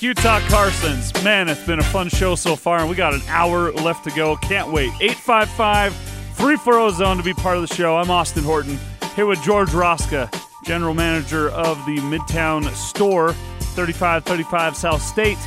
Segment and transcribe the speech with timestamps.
[0.00, 1.12] Mike Utah Car Sense.
[1.22, 4.10] Man, it's been a fun show so far, and we got an hour left to
[4.12, 4.34] go.
[4.36, 4.90] Can't wait.
[4.98, 5.94] 855
[6.36, 7.98] 340 Zone to be part of the show.
[7.98, 8.78] I'm Austin Horton
[9.14, 10.32] here with George Roska,
[10.64, 13.34] General Manager of the Midtown Store,
[13.74, 15.38] 3535 South State.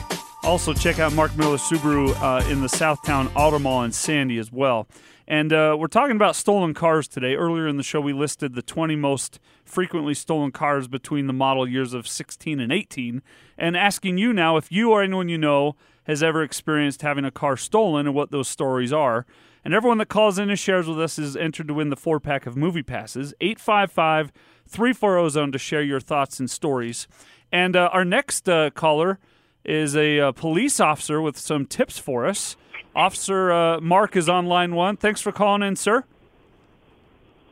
[0.44, 4.38] Also, check out Mark Miller Subaru uh, in the South Towne Auto Mall in Sandy
[4.38, 4.88] as well.
[5.28, 7.34] And uh, we're talking about stolen cars today.
[7.34, 11.68] Earlier in the show, we listed the 20 most frequently stolen cars between the model
[11.68, 13.22] years of 16 and 18,
[13.58, 17.32] and asking you now if you or anyone you know has ever experienced having a
[17.32, 19.26] car stolen and what those stories are.
[19.66, 22.20] And everyone that calls in and shares with us is entered to win the four
[22.20, 23.34] pack of movie passes.
[23.40, 24.32] 855
[24.68, 27.08] 340 Zone to share your thoughts and stories.
[27.52, 29.20] And uh, our next uh, caller
[29.64, 32.58] is a uh, police officer with some tips for us.
[32.96, 34.98] Officer uh, Mark is on line one.
[34.98, 36.04] Thanks for calling in, sir.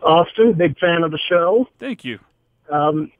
[0.01, 1.67] Austin, big fan of the show.
[1.79, 2.19] Thank you.
[2.69, 3.11] Um,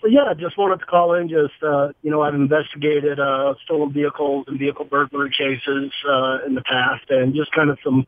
[0.00, 1.28] so yeah, just wanted to call in.
[1.28, 6.54] Just uh, you know, I've investigated uh, stolen vehicles and vehicle burglary cases uh, in
[6.54, 8.06] the past, and just kind of some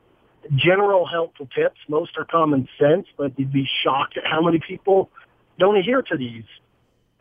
[0.56, 1.78] general helpful tips.
[1.88, 5.10] Most are common sense, but you'd be shocked at how many people
[5.58, 6.44] don't adhere to these.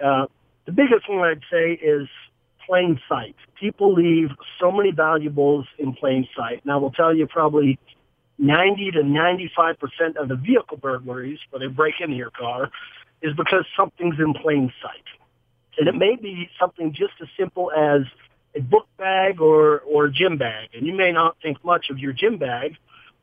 [0.03, 0.25] Uh,
[0.65, 2.07] the biggest one I'd say is
[2.65, 3.35] plain sight.
[3.59, 4.29] People leave
[4.59, 6.65] so many valuables in plain sight.
[6.65, 7.77] Now, we'll tell you probably
[8.37, 12.69] 90 to 95% of the vehicle burglaries where they break into your car
[13.21, 15.03] is because something's in plain sight.
[15.77, 18.01] And it may be something just as simple as
[18.55, 20.69] a book bag or, or a gym bag.
[20.73, 22.75] And you may not think much of your gym bag,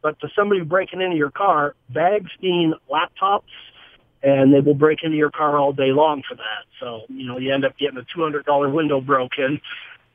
[0.02, 3.42] but to somebody breaking into your car, bags mean laptops,
[4.22, 6.64] and they will break into your car all day long for that.
[6.80, 9.60] So, you know, you end up getting a $200 window broken.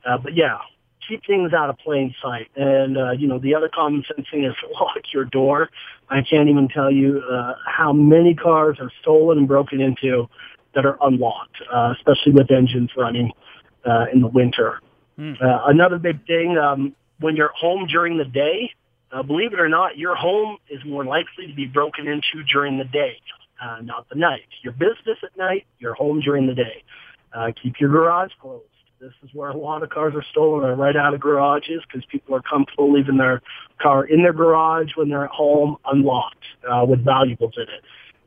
[0.06, 0.60] Uh, but yeah,
[1.08, 2.50] keep things out of plain sight.
[2.56, 5.70] And, uh, you know, the other common sense thing is lock your door.
[6.10, 10.28] I can't even tell you uh, how many cars are stolen and broken into
[10.74, 13.32] that are unlocked, uh, especially with engines running
[13.86, 14.82] uh, in the winter.
[15.18, 15.42] Mm.
[15.42, 18.72] Uh, another big thing, um, when you're home during the day,
[19.12, 22.78] uh, believe it or not, your home is more likely to be broken into during
[22.78, 23.18] the day
[23.62, 24.48] uh, not the night.
[24.64, 26.84] Your business at night, your home during the day.
[27.34, 28.64] Uh, keep your garage closed.
[29.06, 32.04] This is where a lot of cars are stolen are right out of garages because
[32.12, 33.44] people are comfortable leaving their
[33.80, 37.84] car in their garage when they're at home unlocked uh, with valuables in it.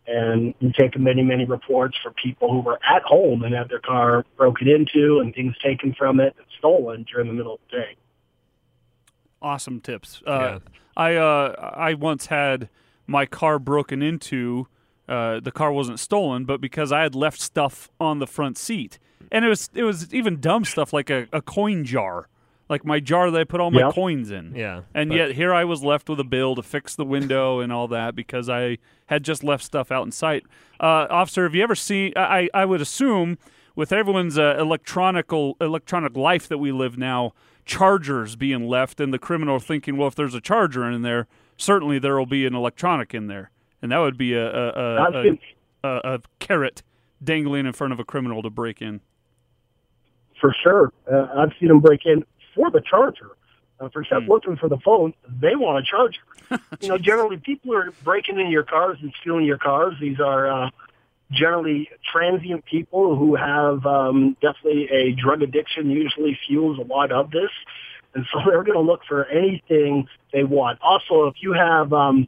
[0.06, 3.80] And we've taken many, many reports for people who were at home and had their
[3.80, 7.78] car broken into and things taken from it and stolen during the middle of the
[7.78, 7.96] day.
[9.42, 10.22] Awesome tips.
[10.24, 10.58] Uh, yeah.
[10.96, 12.68] I uh, I once had
[13.04, 14.68] my car broken into
[15.08, 19.00] uh, the car wasn't stolen, but because I had left stuff on the front seat,
[19.32, 22.28] and it was it was even dumb stuff like a, a coin jar,
[22.68, 23.94] like my jar that I put all my yep.
[23.94, 24.54] coins in.
[24.54, 27.72] Yeah, and yet here I was left with a bill to fix the window and
[27.72, 30.44] all that because I had just left stuff out in sight.
[30.80, 32.12] Uh, officer, have you ever seen?
[32.16, 33.38] I I would assume
[33.74, 37.32] with everyone's uh, electronical electronic life that we live now,
[37.64, 41.98] chargers being left, and the criminal thinking, well, if there's a charger in there, certainly
[41.98, 43.50] there will be an electronic in there
[43.82, 45.38] and that would be a a, a,
[45.84, 46.82] a, a carrot
[47.22, 49.00] dangling in front of a criminal to break in.
[50.40, 53.30] For sure, uh, I've seen them break in for the charger.
[53.80, 54.28] Uh, for except mm.
[54.28, 56.20] looking for the phone, they want a charger.
[56.80, 59.94] you know, generally people are breaking into your cars and stealing your cars.
[60.00, 60.70] These are uh,
[61.30, 65.90] generally transient people who have um, definitely a drug addiction.
[65.90, 67.50] Usually fuels a lot of this,
[68.14, 70.80] and so they're going to look for anything they want.
[70.82, 72.26] Also, if you have um,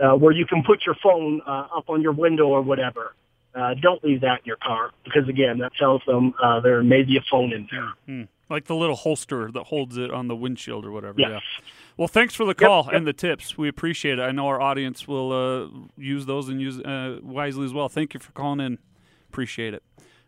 [0.00, 3.14] uh, where you can put your phone uh, up on your window or whatever.
[3.54, 7.02] Uh, don't leave that in your car because again, that tells them uh, there may
[7.02, 7.92] be a phone in there.
[8.08, 8.22] Mm-hmm.
[8.48, 11.14] Like the little holster that holds it on the windshield or whatever.
[11.18, 11.30] Yes.
[11.30, 11.64] Yeah.
[11.96, 12.98] Well, thanks for the call yep, yep.
[12.98, 13.56] and the tips.
[13.56, 14.22] We appreciate it.
[14.22, 17.88] I know our audience will uh, use those and use uh, wisely as well.
[17.88, 18.78] Thank you for calling in.
[19.28, 19.82] Appreciate it.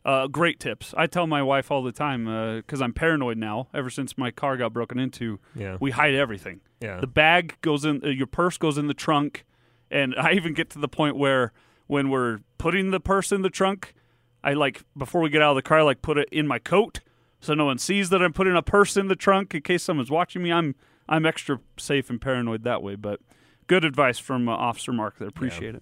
[0.05, 0.95] Uh, great tips.
[0.97, 2.25] I tell my wife all the time
[2.57, 3.69] because uh, I'm paranoid now.
[3.73, 5.79] Ever since my car got broken into, yeah.
[5.81, 6.61] we hide everything.
[6.81, 7.01] Yeah.
[7.01, 8.05] The bag goes in.
[8.05, 9.45] Uh, your purse goes in the trunk.
[9.91, 11.53] And I even get to the point where
[11.87, 13.95] when we're putting the purse in the trunk,
[14.43, 16.59] I like before we get out of the car, I like put it in my
[16.59, 17.01] coat
[17.45, 20.11] so no one sees that I'm putting a purse in the trunk in case someone's
[20.11, 20.51] watching me.
[20.51, 20.75] I'm
[21.09, 23.21] I'm extra safe and paranoid that way, but
[23.67, 25.29] good advice from uh, Officer Mark there.
[25.29, 25.75] Appreciate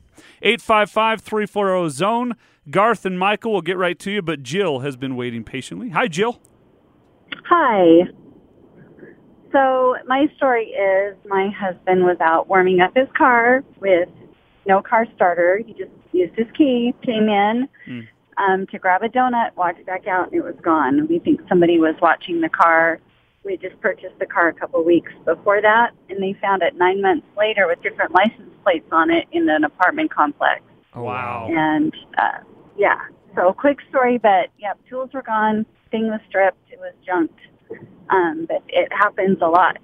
[0.42, 0.54] yeah.
[0.56, 0.60] it.
[0.60, 2.34] 855-340 zone.
[2.68, 5.90] Garth and Michael will get right to you, but Jill has been waiting patiently.
[5.90, 6.40] Hi Jill.
[7.44, 8.08] Hi.
[9.52, 14.08] So my story is my husband was out warming up his car with
[14.66, 15.60] no car starter.
[15.64, 18.08] He just used his key, came in mm.
[18.38, 21.06] um, to grab a donut, walked back out, and it was gone.
[21.08, 23.00] We think somebody was watching the car.
[23.44, 27.02] We just purchased the car a couple weeks before that, and they found it nine
[27.02, 30.62] months later with different license plates on it in an apartment complex.
[30.94, 31.48] Oh, wow.
[31.50, 32.38] And uh,
[32.76, 33.00] yeah,
[33.34, 35.64] So quick story, but yep, tools were gone.
[35.90, 36.70] Thing was stripped.
[36.70, 37.38] It was junked.
[38.10, 39.78] Um, but it happens a lot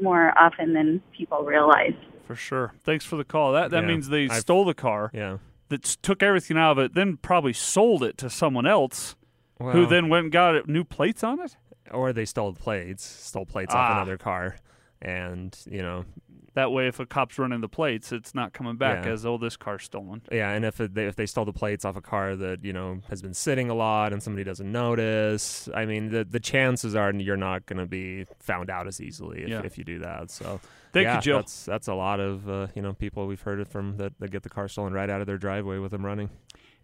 [0.00, 1.94] more often than people realize.
[2.26, 2.72] For sure.
[2.84, 3.52] Thanks for the call.
[3.52, 5.38] That that Yeah, means they I've- stole the car, Yeah.
[5.68, 9.16] that took everything out of it, then probably sold it to someone else,
[9.60, 11.56] who then went and got it- new plates on it.
[11.90, 13.96] or they stole plates, stole plates off Ah.
[13.96, 14.56] another car,
[15.02, 16.04] and you know,
[16.54, 19.12] That way, if a cop's running the plates, it's not coming back Yeah.
[19.12, 20.22] as oh, this car's stolen.
[20.30, 22.72] yeah, and if it, they, if they stole the plates off a car that you
[22.72, 26.94] know has been sitting a lot and somebody doesn't notice, I mean, the the chances
[26.94, 29.62] are you're not going to be found out as easily if, Yeah.
[29.64, 30.30] if you do that.
[30.30, 30.60] So.
[30.92, 31.38] Thank yeah, you, Jill.
[31.38, 34.30] That's that's a lot of uh, you know people we've heard it from that, that
[34.30, 36.30] get the car stolen right out of their driveway with them running.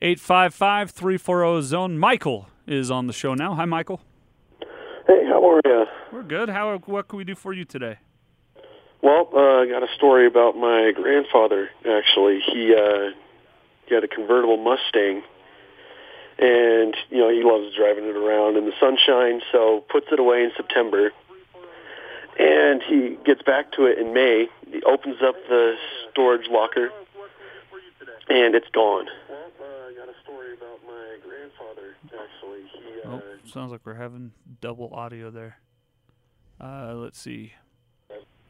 [0.02, 1.96] 855 340 zone.
[1.96, 3.54] Michael is on the show now.
[3.54, 4.00] Hi, Michael.
[5.06, 5.84] Hey, how are you?
[6.12, 6.48] We're good.
[6.48, 7.98] How what can we do for you today?
[9.02, 11.70] Well, uh, I got a story about my grandfather.
[11.88, 13.10] Actually, he uh,
[13.86, 15.22] he had a convertible Mustang,
[16.38, 19.40] and you know he loves driving it around in the sunshine.
[19.52, 21.12] So puts it away in September,
[22.38, 24.48] and he gets back to it in May.
[24.70, 25.76] He opens up the
[26.12, 26.90] storage locker,
[28.28, 29.06] and it's gone.
[33.06, 35.56] Oh, sounds like we're having double audio there.
[36.60, 37.54] Uh, let's see.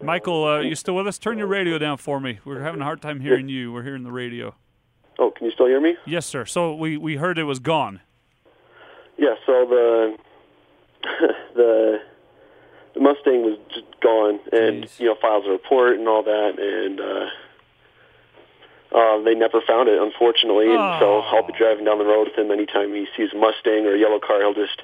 [0.03, 1.19] Michael, uh, you still with us?
[1.19, 2.41] Turn your radio down for me.
[2.45, 3.73] We're having a hard time hearing you.
[3.73, 4.55] We're hearing the radio.
[5.19, 5.97] Oh, can you still hear me?
[6.07, 6.47] Yes, sir.
[6.47, 8.01] So we, we heard it was gone.
[9.19, 10.17] Yeah, so the
[11.55, 11.99] the
[12.95, 14.99] the Mustang was just gone, and Jeez.
[15.01, 17.27] you know files a report and all that, and uh,
[18.97, 20.67] uh, they never found it, unfortunately.
[20.73, 23.87] And so I'll be driving down the road with him anytime he sees a Mustang
[23.87, 24.83] or a yellow car, he'll just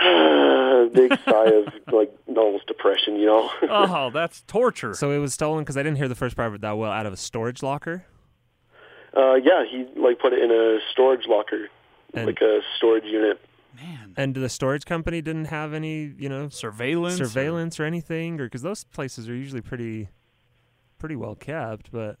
[0.94, 3.50] big sigh of like almost depression, you know.
[3.62, 4.94] Oh, that's torture.
[4.94, 6.90] So it was stolen because I didn't hear the first part of it that well
[6.92, 8.04] out of a storage locker.
[9.16, 11.68] uh, yeah, he like put it in a storage locker,
[12.14, 13.40] And- like a storage unit.
[13.76, 17.20] Man, And the storage company didn't have any, you know, surveillance.
[17.20, 20.08] or- surveillance or anything, or because those places are usually pretty,
[20.98, 21.92] pretty well kept.
[21.92, 22.16] But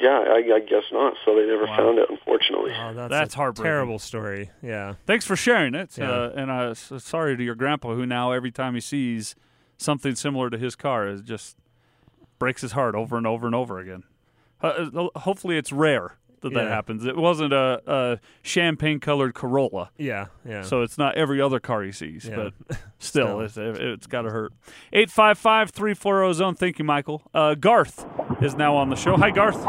[0.00, 1.14] Yeah, I, I guess not.
[1.24, 1.76] So they never Wow.
[1.76, 2.72] found it, unfortunately.
[2.78, 3.64] oh, that's, That's a heartbreaking.
[3.68, 4.50] terrible story.
[4.62, 5.98] Yeah, Thanks for sharing it.
[5.98, 6.10] Yeah.
[6.10, 9.34] Uh, and uh, s- sorry to your grandpa, who now every time he sees
[9.76, 11.56] something similar to his car, it just
[12.38, 14.04] breaks his heart over and over and over again.
[14.62, 17.04] Uh, uh, hopefully, it's rare that that happens.
[17.04, 20.62] It wasn't a, a champagne-colored Corolla, yeah, yeah.
[20.62, 22.24] so it's not every other car he sees.
[22.28, 22.50] Yeah.
[22.68, 23.40] But still, Still.
[23.40, 24.52] it's, it, it's got to hurt.
[24.92, 26.54] 855-340 zone.
[26.54, 27.22] Thank you, Michael.
[27.34, 28.06] Uh, Garth
[28.40, 29.16] is now on the show.
[29.16, 29.64] Hi, Garth.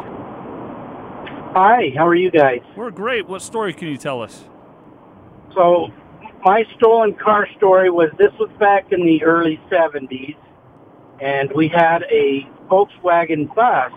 [1.53, 2.59] Hi, how are you guys?
[2.75, 3.27] We're great.
[3.27, 4.45] What story can you tell us?
[5.55, 5.87] So,
[6.45, 10.37] my stolen car story was this was back in the early 70s,
[11.19, 13.91] and we had a Volkswagen bus.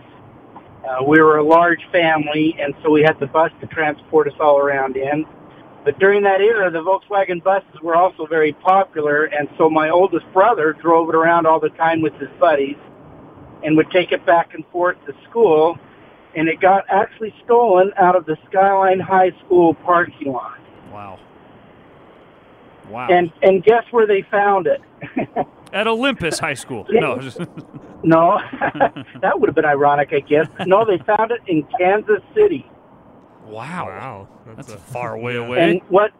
[0.82, 4.34] Uh, we were a large family, and so we had the bus to transport us
[4.40, 5.26] all around in.
[5.84, 10.24] But during that era, the Volkswagen buses were also very popular, and so my oldest
[10.32, 12.78] brother drove it around all the time with his buddies
[13.62, 15.78] and would take it back and forth to school.
[16.34, 20.58] And it got actually stolen out of the Skyline High School parking lot.
[20.92, 21.18] Wow.
[22.88, 23.08] Wow.
[23.08, 24.80] And and guess where they found it?
[25.72, 26.86] At Olympus High School.
[26.90, 27.16] No,
[28.02, 28.38] no,
[29.20, 30.46] that would have been ironic, I guess.
[30.66, 32.66] No, they found it in Kansas City.
[33.46, 33.86] wow.
[33.86, 35.58] wow, That's a- a far way away.
[35.70, 36.12] And what?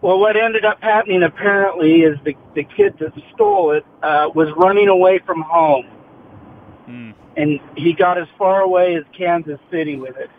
[0.00, 4.48] Well, what ended up happening apparently is the the kid that stole it uh, was
[4.56, 5.86] running away from home,
[6.86, 7.10] Hmm.
[7.36, 10.30] And he got as far away as Kansas City with it.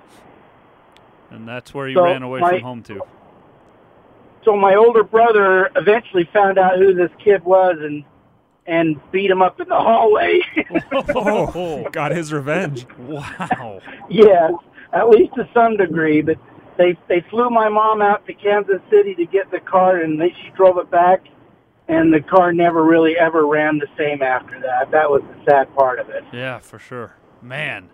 [1.32, 3.02] And that's where he So, ran away my- from home to.
[4.46, 8.04] So my older brother eventually found out who this kid was and
[8.66, 10.40] and beat him up in the hallway.
[11.16, 12.86] oh, got his revenge.
[12.98, 13.82] Wow.
[14.10, 14.54] yes,
[14.94, 16.22] at least to some degree.
[16.22, 16.38] But
[16.78, 20.32] they they flew my mom out to Kansas City to get the car, and then
[20.42, 21.22] she drove it back,
[21.88, 24.92] and the car never really ever ran the same after that.
[24.92, 26.24] That was the sad part of it.
[26.32, 27.16] Yeah, for sure.
[27.42, 27.90] Man.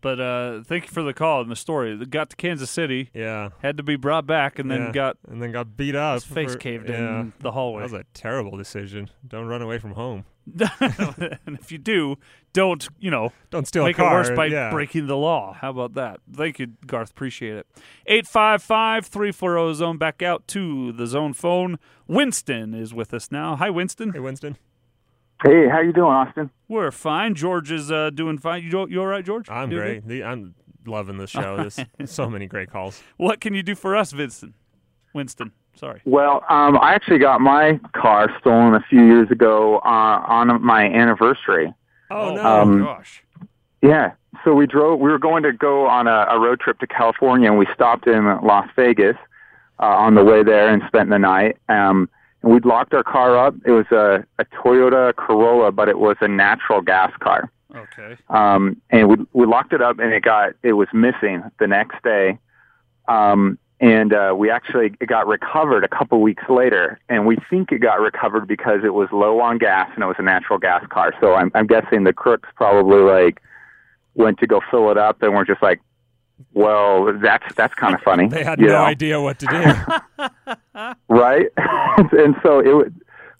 [0.00, 1.92] But uh, thank you for the call and the story.
[1.92, 4.92] It got to Kansas City, Yeah, had to be brought back, and then yeah.
[4.92, 6.14] got and then got beat up.
[6.14, 7.20] his face for- caved yeah.
[7.20, 7.80] in the hallway.
[7.82, 9.10] That was a terrible decision.
[9.26, 10.24] Don't run away from home.
[10.80, 12.16] and if you do,
[12.54, 14.14] don't, you know, Don't steal make a car.
[14.14, 14.70] it worse by yeah.
[14.70, 15.52] breaking the law.
[15.52, 16.20] How about that?
[16.32, 17.10] Thank you, Garth.
[17.10, 17.66] Appreciate it.
[18.06, 19.98] 855 340 zone.
[19.98, 21.78] Back out to the zone phone.
[22.06, 23.56] Winston is with us now.
[23.56, 24.12] Hi, Winston.
[24.14, 24.56] Hey, Winston.
[25.44, 26.50] Hey, how you doing, Austin?
[26.68, 27.34] We're fine.
[27.34, 28.64] George is uh, doing fine.
[28.64, 29.48] You, you all right, George?
[29.48, 30.08] I'm Doing great.
[30.08, 30.54] The, I'm
[30.84, 31.56] loving this show.
[31.56, 31.78] There's
[32.10, 33.00] so many great calls.
[33.18, 34.54] What can you do for us, Winston?
[35.14, 36.00] Winston, sorry.
[36.04, 40.84] Well, um, I actually got my car stolen a few years ago uh, on my
[40.84, 41.72] anniversary.
[42.10, 42.44] Oh, no.
[42.44, 43.22] Um, gosh.
[43.80, 44.12] Yeah.
[44.44, 44.98] so we drove.
[44.98, 48.08] We were going to go on a, a road trip to California, and we stopped
[48.08, 49.16] in Las Vegas
[49.78, 51.56] uh, on the way there and spent the night.
[51.68, 52.08] Um,
[52.42, 53.54] and we'd locked our car up.
[53.64, 57.50] It was a, a Toyota Corolla, but it was a natural gas car.
[57.74, 58.16] Okay.
[58.30, 62.02] Um, and we we locked it up, and it got it was missing the next
[62.02, 62.38] day.
[63.08, 67.70] Um, and uh, we actually it got recovered a couple weeks later, and we think
[67.70, 70.84] it got recovered because it was low on gas and it was a natural gas
[70.88, 71.12] car.
[71.20, 73.40] So I'm I'm guessing the crooks probably like
[74.14, 75.80] went to go fill it up, and we're just like,
[76.54, 78.28] well, that's that's kind of funny.
[78.28, 78.84] They had no know?
[78.84, 80.94] idea what to do.
[81.08, 81.46] right?
[81.56, 82.94] and so it would,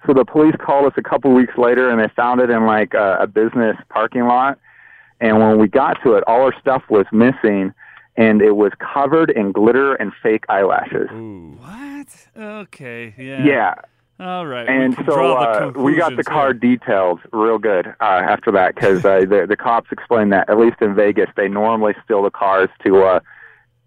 [0.07, 2.95] so the police called us a couple weeks later, and they found it in like
[2.95, 4.59] a, a business parking lot.
[5.21, 7.75] And when we got to it, all our stuff was missing,
[8.17, 11.09] and it was covered in glitter and fake eyelashes.
[11.11, 12.29] What?
[12.37, 13.15] Okay.
[13.19, 13.45] Yeah.
[13.45, 13.75] Yeah,
[14.21, 14.67] All right.
[14.69, 16.55] we and can so uh, we got the car here.
[16.55, 20.77] detailed real good uh, after that because uh, the the cops explained that at least
[20.81, 23.21] in Vegas they normally steal the cars to uh,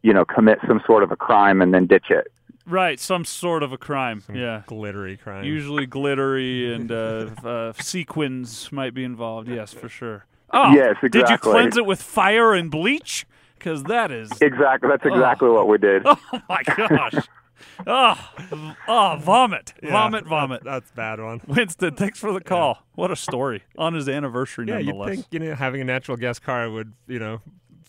[0.04, 2.32] you know commit some sort of a crime and then ditch it.
[2.66, 3.00] Right.
[3.00, 4.24] Some sort of a crime.
[4.34, 4.62] Yeah.
[4.68, 5.44] Glittery crime.
[5.44, 9.50] Usually glittery and uh, uh, sequins might be involved.
[9.50, 10.26] Yes, for sure.
[10.54, 13.26] Oh, Yes, Did you cleanse it with fire and bleach?
[13.58, 14.32] Because that is.
[14.42, 16.04] Exactly, that's exactly what we did.
[16.06, 16.18] Oh
[16.50, 17.16] my gosh.
[17.88, 18.30] Oh,
[18.88, 20.64] oh, vomit, Yeah, vomit, that- vomit.
[20.64, 21.42] that's a bad one.
[21.48, 22.84] Winston, thanks for the call.
[22.96, 26.40] What a story on his anniversary, Yeah, you'd think you know having a natural gas
[26.40, 27.42] car would you know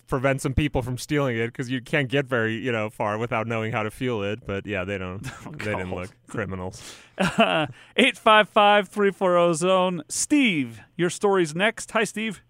[0.09, 3.47] prevent some people from stealing it because you can't get very you know far without
[3.47, 4.47] knowing how to fuel it.
[4.47, 5.23] But yeah, they don't.
[5.59, 6.83] they didn't look criminals.
[7.19, 10.03] 855 340 zone.
[10.09, 11.91] Steve, your story's next.
[11.93, 12.43] Hi, Steve.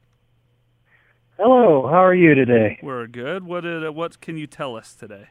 [1.38, 2.78] Hello, how are you today?
[2.82, 3.44] We're good.
[3.44, 5.28] What did, what can you tell us today?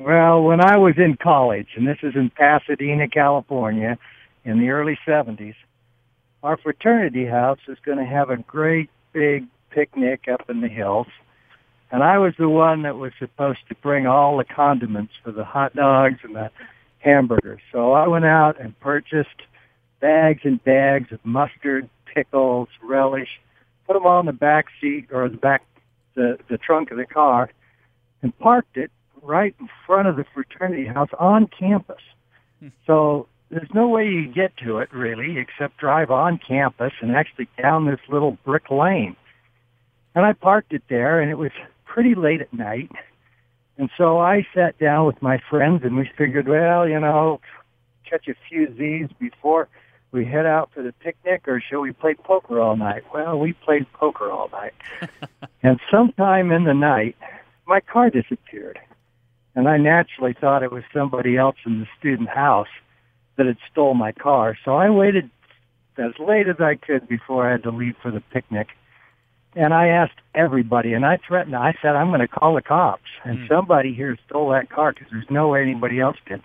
[0.00, 3.98] Well, when I was in college, and this is in Pasadena, California,
[4.44, 5.56] in the early 70s,
[6.44, 11.08] our fraternity house was going to have a great big picnic up in the hills.
[11.90, 15.44] And I was the one that was supposed to bring all the condiments for the
[15.44, 16.52] hot dogs and the
[17.00, 17.60] hamburgers.
[17.72, 19.42] So I went out and purchased
[20.00, 23.40] bags and bags of mustard, pickles, relish,
[23.84, 25.64] put them in the back seat or the back,
[26.14, 27.50] the, the trunk of the car,
[28.22, 32.02] and parked it right in front of the fraternity house on campus.
[32.60, 32.68] Hmm.
[32.86, 37.48] So there's no way you get to it really except drive on campus and actually
[37.60, 39.16] down this little brick lane.
[40.14, 41.52] And I parked it there and it was
[41.84, 42.90] pretty late at night.
[43.78, 47.40] And so I sat down with my friends and we figured, well, you know,
[48.08, 49.68] catch a few Z's before
[50.10, 53.04] we head out for the picnic or shall we play poker all night?
[53.12, 54.74] Well, we played poker all night.
[55.62, 57.16] and sometime in the night,
[57.66, 58.78] my car disappeared.
[59.58, 62.68] And I naturally thought it was somebody else in the student house
[63.36, 64.56] that had stole my car.
[64.64, 65.30] So I waited
[65.96, 68.68] as late as I could before I had to leave for the picnic.
[69.56, 73.02] And I asked everybody, and I threatened, I said, I'm going to call the cops.
[73.24, 73.46] And hmm.
[73.48, 76.40] somebody here stole that car because there's no way anybody else did.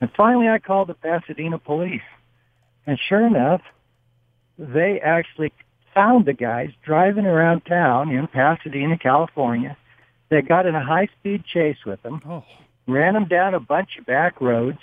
[0.00, 2.02] And finally I called the Pasadena police.
[2.84, 3.62] And sure enough,
[4.58, 5.52] they actually
[5.94, 9.76] found the guys driving around town in Pasadena, California.
[10.28, 12.44] They got in a high-speed chase with them, Oh,
[12.86, 14.78] ran them down a bunch of back roads,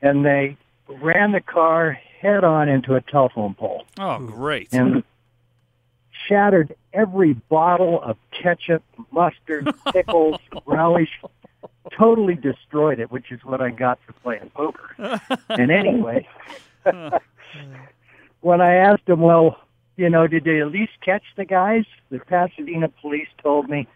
[0.00, 0.56] and they
[0.88, 4.68] ran the car head-on into a telephone pole oh, great.
[4.72, 5.02] and
[6.28, 11.10] shattered every bottle of ketchup, mustard, pickles, relish.
[11.98, 15.20] Totally destroyed it, which is what I got for playing poker.
[15.48, 16.28] and anyway,
[18.40, 19.58] when I asked them, well,
[19.96, 21.84] you know, did they at least catch the guys?
[22.10, 23.86] The Pasadena police told me,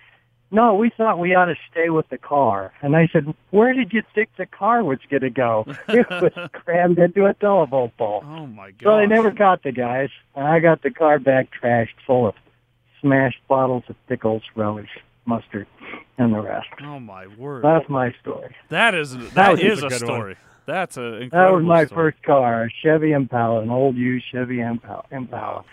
[0.50, 2.72] no, we thought we ought to stay with the car.
[2.82, 5.66] And I said, where did you think the car was going to go?
[5.88, 8.22] It was crammed into a telephone pole.
[8.24, 8.82] Oh my god.
[8.82, 10.10] So they never caught the guys.
[10.34, 12.34] And I got the car back trashed full of
[13.00, 14.88] smashed bottles of pickles, relish,
[15.26, 15.66] mustard,
[16.18, 16.68] and the rest.
[16.82, 17.62] Oh my word.
[17.64, 18.54] That's my story.
[18.68, 20.06] that is that was is a a good one.
[20.16, 20.36] story.
[20.66, 22.12] That's a incredible That was my story.
[22.12, 25.04] first car, a Chevy Impala, an old used Chevy Impala.
[25.10, 25.64] Impala.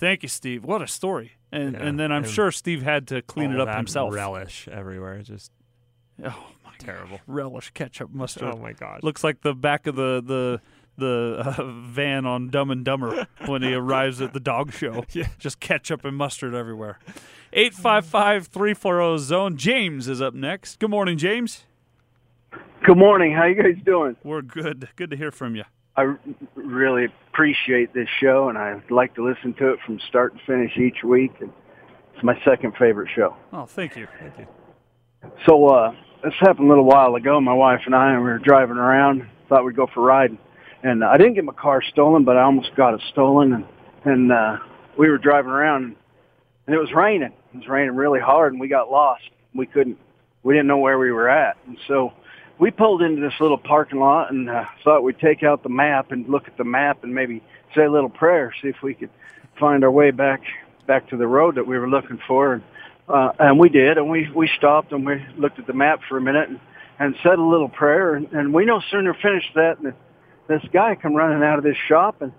[0.00, 0.64] Thank you, Steve.
[0.64, 1.32] What a story.
[1.52, 4.12] And Yeah, and then I'm sure Steve had to clean it up that himself.
[4.14, 5.52] Relish everywhere, just
[6.24, 7.18] Oh my terrible.
[7.18, 7.20] God.
[7.26, 8.44] Relish ketchup mustard.
[8.54, 9.02] Oh my god.
[9.02, 10.60] Looks like the back of the the
[10.96, 15.04] the uh, van on Dumb and Dumber when he arrives at the dog show.
[15.12, 15.28] Yeah.
[15.38, 16.98] Just ketchup and mustard everywhere.
[17.52, 19.56] 855-340 zone.
[19.56, 20.78] James is up next.
[20.78, 21.64] Good morning, James.
[22.84, 23.32] Good morning.
[23.34, 24.16] How you guys doing?
[24.24, 24.88] We're good.
[24.96, 25.64] Good to hear from you.
[25.96, 26.14] I
[26.54, 30.76] really appreciate this show, and I like to listen to it from start to finish
[30.78, 31.32] each week.
[31.40, 31.52] And
[32.14, 33.36] it's my second favorite show.
[33.52, 34.06] Oh, thank you.
[34.18, 34.46] Thank you.
[35.46, 35.92] So uh,
[36.22, 37.40] this happened a little while ago.
[37.40, 39.28] My wife and I, and we were driving around.
[39.48, 40.38] Thought we'd go for a ride,
[40.82, 43.52] and I didn't get my car stolen, but I almost got it stolen.
[43.52, 43.64] And
[44.04, 44.56] and uh,
[44.96, 45.96] we were driving around.
[46.66, 47.32] and it was raining.
[47.52, 49.24] It was raining really hard, and we got lost.
[49.54, 49.98] We couldn't,
[50.44, 52.12] we didn't know where we were at, and so
[52.60, 56.12] we pulled into this little parking lot and uh, thought we'd take out the map
[56.12, 57.42] and look at the map and maybe
[57.74, 59.08] say a little prayer, see if we could
[59.58, 60.42] find our way back
[60.86, 62.54] back to the road that we were looking for.
[62.54, 62.62] And,
[63.08, 66.18] uh, and we did, and we we stopped and we looked at the map for
[66.18, 66.60] a minute and,
[66.98, 69.94] and said a little prayer, and, and we no sooner finished that than
[70.46, 72.32] this guy come running out of this shop, and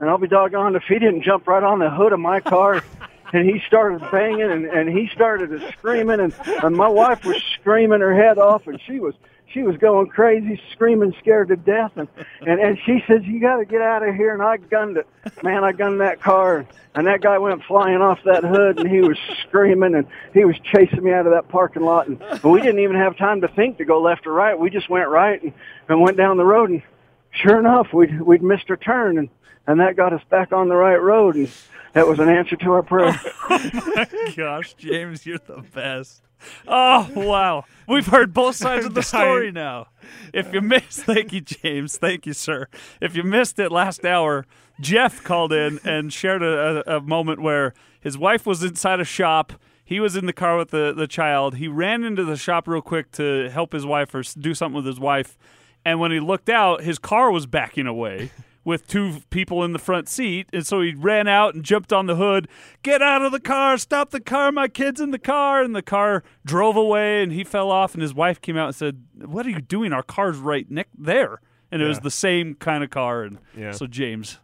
[0.00, 2.82] and I'll be doggone if he didn't jump right on the hood of my car.
[3.32, 8.00] And he started banging and, and he started screaming and, and my wife was screaming
[8.00, 9.14] her head off and she was
[9.52, 12.08] she was going crazy, screaming, scared to death, and
[12.40, 15.06] and and she says, "You got to get out of here." And I gunned it,
[15.42, 15.62] man.
[15.62, 19.16] I gunned that car, and that guy went flying off that hood, and he was
[19.46, 22.80] screaming, and he was chasing me out of that parking lot, and but we didn't
[22.80, 24.58] even have time to think to go left or right.
[24.58, 25.52] We just went right and,
[25.88, 26.82] and went down the road, and
[27.30, 29.28] sure enough, we'd we'd missed our turn, and
[29.68, 31.48] and that got us back on the right road, and
[31.92, 33.18] that was an answer to our prayer.
[33.48, 36.25] oh my gosh, James, you're the best.
[36.66, 39.88] Oh wow, we've heard both sides of the story now.
[40.32, 41.96] If you missed, thank you, James.
[41.96, 42.68] Thank you, sir.
[43.00, 44.46] If you missed it last hour,
[44.80, 49.04] Jeff called in and shared a, a, a moment where his wife was inside a
[49.04, 49.54] shop.
[49.84, 51.56] He was in the car with the, the child.
[51.56, 54.86] He ran into the shop real quick to help his wife or do something with
[54.86, 55.38] his wife.
[55.84, 58.32] And when he looked out, his car was backing away
[58.66, 60.48] with two people in the front seat.
[60.52, 62.48] And so he ran out and jumped on the hood.
[62.82, 63.78] Get out of the car!
[63.78, 64.50] Stop the car!
[64.50, 65.62] My kid's in the car!
[65.62, 67.94] And the car drove away and he fell off.
[67.94, 69.92] And his wife came out and said, What are you doing?
[69.92, 71.40] Our car's right ne- there.
[71.70, 73.22] And it was the same kind of car.
[73.22, 73.70] And Yeah.
[73.70, 74.38] so James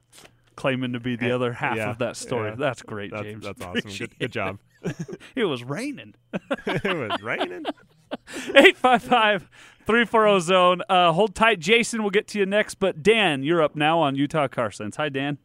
[0.54, 2.50] claiming to be the other half Yeah, of that story.
[2.50, 2.54] yeah.
[2.56, 3.44] That's great, That's, James.
[3.44, 3.90] that's awesome.
[3.98, 4.58] Good, good job.
[5.34, 6.14] it was raining.
[6.66, 7.64] it was raining.
[8.54, 9.48] 855
[9.86, 10.82] 340 zone.
[10.88, 12.02] Uh, hold tight, Jason.
[12.02, 12.76] We'll get to you next.
[12.76, 14.96] But Dan, you're up now on Utah Car Sense.
[14.96, 15.38] Hi, Dan.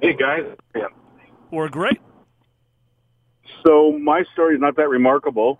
[0.00, 0.44] Hey guys.
[0.76, 0.86] Yeah.
[1.50, 2.00] We're great.
[3.66, 5.58] So my story is not that remarkable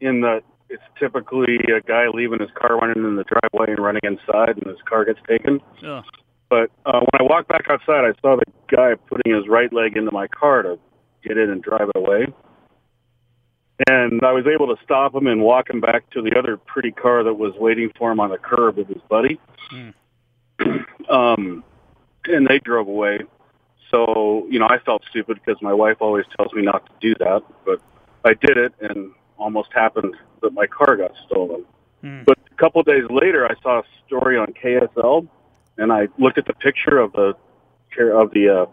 [0.00, 4.02] in that it's typically a guy leaving his car running in the driveway and running
[4.04, 5.60] inside and his car gets taken.
[5.84, 6.02] Oh.
[6.48, 8.44] But uh, when I walked back outside, I saw the
[8.74, 10.78] guy putting his right leg into my car to
[11.22, 12.26] get in and drive it away.
[13.86, 16.90] And I was able to stop him and walk him back to the other pretty
[16.90, 19.40] car that was waiting for him on the curb with his buddy.
[21.10, 21.62] um,
[22.24, 23.20] and they drove away.
[23.90, 27.14] So, you know, I felt stupid because my wife always tells me not to do
[27.20, 27.80] that, but
[28.24, 31.64] I did it and almost happened that my car got stolen.
[32.24, 35.26] But a couple of days later, I saw a story on KSL,
[35.78, 37.34] and I looked at the picture of the
[37.98, 38.66] of the uh,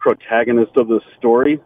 [0.00, 1.60] protagonist of the story,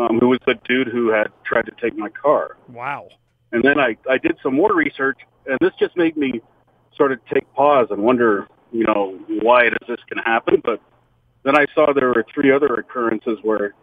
[0.00, 2.56] um, who was the dude who had tried to take my car.
[2.68, 3.08] Wow.
[3.52, 6.40] And then I, I did some more research, and this just made me
[6.96, 10.62] sort of take pause and wonder, you know, why does this can happen?
[10.64, 10.80] But
[11.42, 13.74] then I saw there were three other occurrences where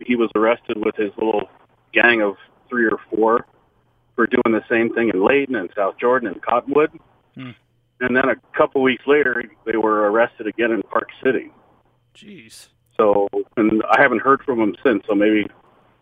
[0.00, 1.48] he was arrested with his little
[1.92, 2.36] gang of
[2.68, 3.46] three or four
[4.14, 6.90] for doing the same thing in Layton and South Jordan and Cottonwood.
[7.34, 7.50] Hmm.
[8.00, 11.50] And then a couple weeks later, they were arrested again in Park City.
[12.14, 12.68] Jeez.
[12.96, 15.02] So, and I haven't heard from him since.
[15.06, 15.46] So maybe,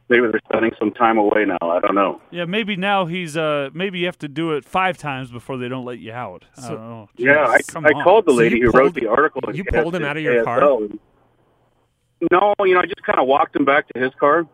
[0.08, 1.58] maybe they're spending some time away now.
[1.62, 2.20] I don't know.
[2.30, 5.68] Yeah, maybe now he's uh maybe you have to do it five times before they
[5.68, 6.44] don't let you out.
[6.58, 7.08] I don't know.
[7.16, 9.40] Yeah, I, I called the lady you who wrote the article.
[9.52, 10.62] you pulled him out of your car?
[10.62, 10.98] And-
[12.30, 14.46] No, you know, I just kind of walked him back to his car.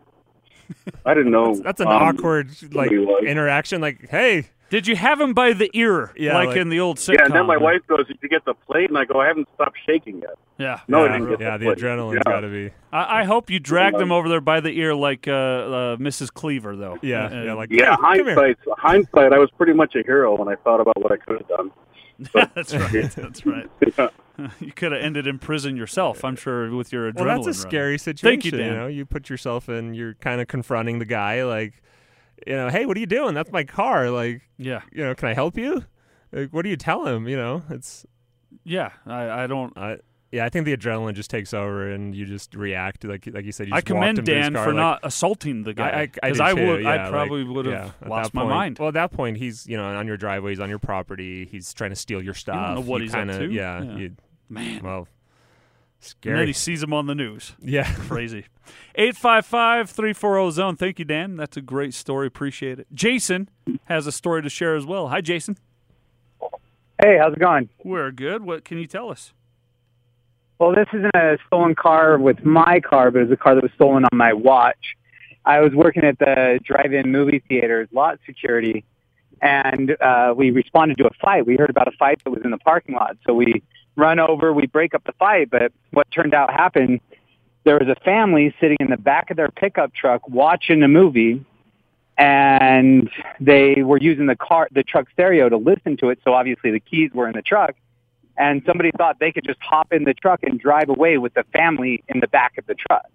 [1.05, 1.55] I didn't know.
[1.55, 3.81] That's an um, awkward like he interaction.
[3.81, 6.97] Like, hey, Did you have him by the ear, Yeah, like, like- in the old
[6.97, 7.15] sitcom?
[7.19, 7.65] Yeah, and then my huh?
[7.65, 10.35] wife goes, "Did you get the plate?" And I go, "I haven't stopped shaking yet."
[10.57, 10.79] Yeah.
[10.87, 11.77] No, I yeah, didn't get yeah, the the plate.
[11.83, 12.31] adrenaline's Yeah.
[12.31, 12.71] got to be.
[12.93, 16.33] I, I hope you dragged him over there by the ear, like uh, uh, Mrs.
[16.33, 16.97] Cleaver, though.
[17.01, 18.57] Yeah, Uh, yeah, like Yeah, hey, hindsight.
[18.77, 19.33] Hindsight.
[19.33, 21.71] I was pretty much a hero when I thought about what I could have done.
[22.55, 23.11] that's right.
[23.15, 23.69] That's right.
[24.59, 27.15] You could have ended in prison yourself, I'm sure, with your adrenaline.
[27.25, 27.53] Well, that's a running.
[27.53, 28.41] scary situation.
[28.41, 28.65] Thank you, Dan.
[28.73, 29.93] You know, you put yourself in.
[29.93, 31.73] You're kind of confronting the guy, like,
[32.47, 33.33] you know, hey, what are you doing?
[33.33, 34.09] That's my car.
[34.09, 35.85] Like, Yeah, you know, can I help you?
[36.31, 37.27] Like, what do you tell him?
[37.27, 38.05] You know, it's.
[38.63, 38.91] yeah.
[39.05, 39.77] I, I don't.
[39.77, 39.97] I,
[40.31, 43.51] yeah, I think the adrenaline just takes over, and you just react like like you
[43.51, 43.67] said.
[43.67, 45.89] You I commend him to Dan car, for like- not assaulting the I, guy.
[45.89, 46.83] I, I Because I, would.
[46.83, 48.79] yeah, I probably like, would have at lost my point- mind.
[48.79, 51.73] Well, at that point, he's you know on your driveway, he's on your property, he's
[51.73, 52.75] trying to steal your stuff.
[52.75, 53.51] know what you he's kinda, to.
[53.51, 53.97] Yeah, Yeah.
[53.97, 54.15] You,
[54.47, 54.81] Man.
[54.83, 55.07] well,
[56.01, 56.37] and scary.
[56.39, 57.53] then he sees him on the news.
[57.61, 58.45] yeah, Crazy.
[58.95, 60.75] 855 340 zone.
[60.75, 61.35] Thank you, Dan.
[61.35, 62.27] That's a great story.
[62.27, 62.87] Appreciate it.
[62.93, 63.49] Jason
[63.85, 65.09] has a story to share as well.
[65.09, 65.57] Hi, Jason.
[67.01, 67.69] Hey, how's it going?
[67.83, 68.43] We're good.
[68.43, 69.33] What can you tell us?
[70.59, 73.71] Well, this isn't a stolen car with my car, but it's a car that was
[73.73, 74.95] stolen on my watch.
[75.43, 78.85] I was working at the drive-in movie theater's lot security,
[79.41, 81.47] and uh, we responded to a fight.
[81.47, 83.63] We heard about a fight that was in the parking lot, so we
[83.95, 85.49] run over, we break up the fight.
[85.49, 87.01] But what turned out happened
[87.63, 91.43] there was a family sitting in the back of their pickup truck watching a movie
[92.17, 96.71] and they were using the car the truck stereo to listen to it so obviously
[96.71, 97.75] the keys were in the truck
[98.37, 101.43] and somebody thought they could just hop in the truck and drive away with the
[101.53, 103.05] family in the back of the truck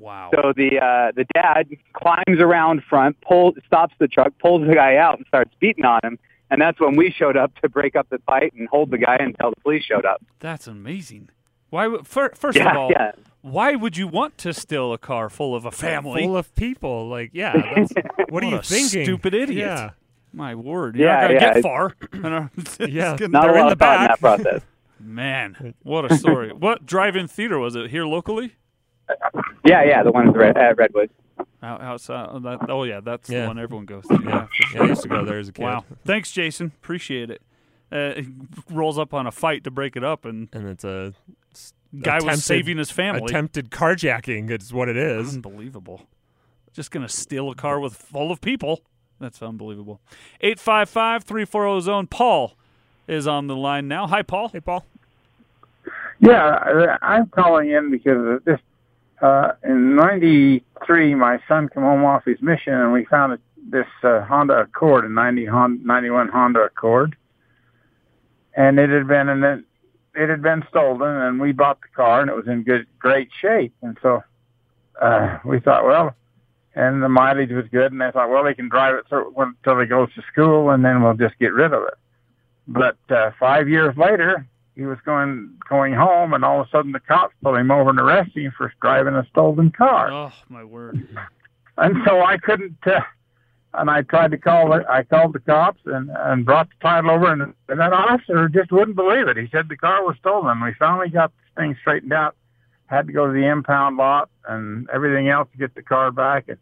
[0.00, 0.30] Wow.
[0.34, 4.96] so the uh, the dad climbs around front, pulls, stops the truck, pulls the guy
[4.96, 6.18] out, and starts beating on him.
[6.52, 9.16] And that's when we showed up to break up the fight and hold the guy
[9.18, 10.22] until the police showed up.
[10.38, 11.30] That's amazing.
[11.70, 11.96] Why?
[12.04, 13.12] First Yeah, of all, yeah.
[13.40, 16.22] why would you want to steal a car full of a family?
[16.22, 17.08] full of people.
[17.08, 17.92] Like, yeah, that's,
[18.28, 19.04] what, are you a thinking?
[19.04, 19.66] Stupid idiot.
[19.66, 19.90] Yeah.
[20.34, 20.96] My word.
[20.96, 21.96] You're Yeah, not gonna yeah, get far.
[22.12, 23.16] You know, Yeah.
[23.16, 24.62] gonna- Not they're a in lot the of thought in that process.
[25.00, 26.52] Man, what a story.
[26.52, 27.90] what drive-in theater was it?
[27.90, 28.52] Here locally?
[29.64, 31.10] Yeah, yeah, the one at Redwood.
[31.62, 32.28] Out, outside.
[32.30, 34.14] Oh, that, oh yeah, that's the one everyone goes to.
[34.14, 34.82] Yeah, for Yeah, sure.
[34.82, 35.62] I used to go there as a kid.
[35.62, 35.84] Wow.
[36.04, 36.72] Thanks, Jason.
[36.82, 37.40] Appreciate it.
[37.92, 38.26] Uh, he
[38.70, 41.12] rolls up on a fight to break it up, and And it's a
[41.54, 43.22] s- guy attempted- was saving his family.
[43.24, 45.34] Attempted carjacking is what it is.
[45.34, 46.06] Unbelievable.
[46.72, 48.80] Just going to steal a car with full of people.
[49.20, 50.00] That's unbelievable.
[50.40, 52.06] 855 340 zone.
[52.08, 52.54] Paul
[53.06, 54.06] is on the line now.
[54.08, 54.48] Hi, Paul.
[54.48, 54.84] Hey, Paul.
[56.20, 58.58] Yeah, I- I'm calling in because this.
[59.22, 63.38] Uh, in '93, my son came home off his mission, and we found
[63.70, 67.16] this uh, Honda Accord, a 90 Hon- 91 Honda Accord,
[68.56, 69.64] and it had been and it,
[70.16, 73.28] it had been stolen, and we bought the car, and it was in good, great
[73.40, 74.24] shape, and so
[75.00, 76.16] uh, we thought, well,
[76.74, 79.86] and the mileage was good, and I thought, well, he can drive it until he
[79.86, 81.94] goes to school, and then we'll just get rid of it.
[82.66, 86.92] But uh, five years later, he was going going home, and all of a sudden
[86.92, 90.10] the cops pulled him over and arrested him for driving a stolen car.
[90.10, 91.06] Oh, my word.
[91.78, 92.76] And so I couldn't.
[92.86, 93.00] Uh,
[93.72, 94.68] and I tried to call.
[94.68, 98.46] The, I called the cops and and brought the title over, and, and that officer
[98.50, 99.38] just wouldn't believe it.
[99.38, 100.60] He said the car was stolen.
[100.62, 102.36] We finally got the thing straightened out.
[102.88, 106.44] Had to go to the impound lot and everything else to get the car back.
[106.48, 106.58] And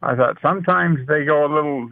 [0.00, 1.90] I thought sometimes they go a little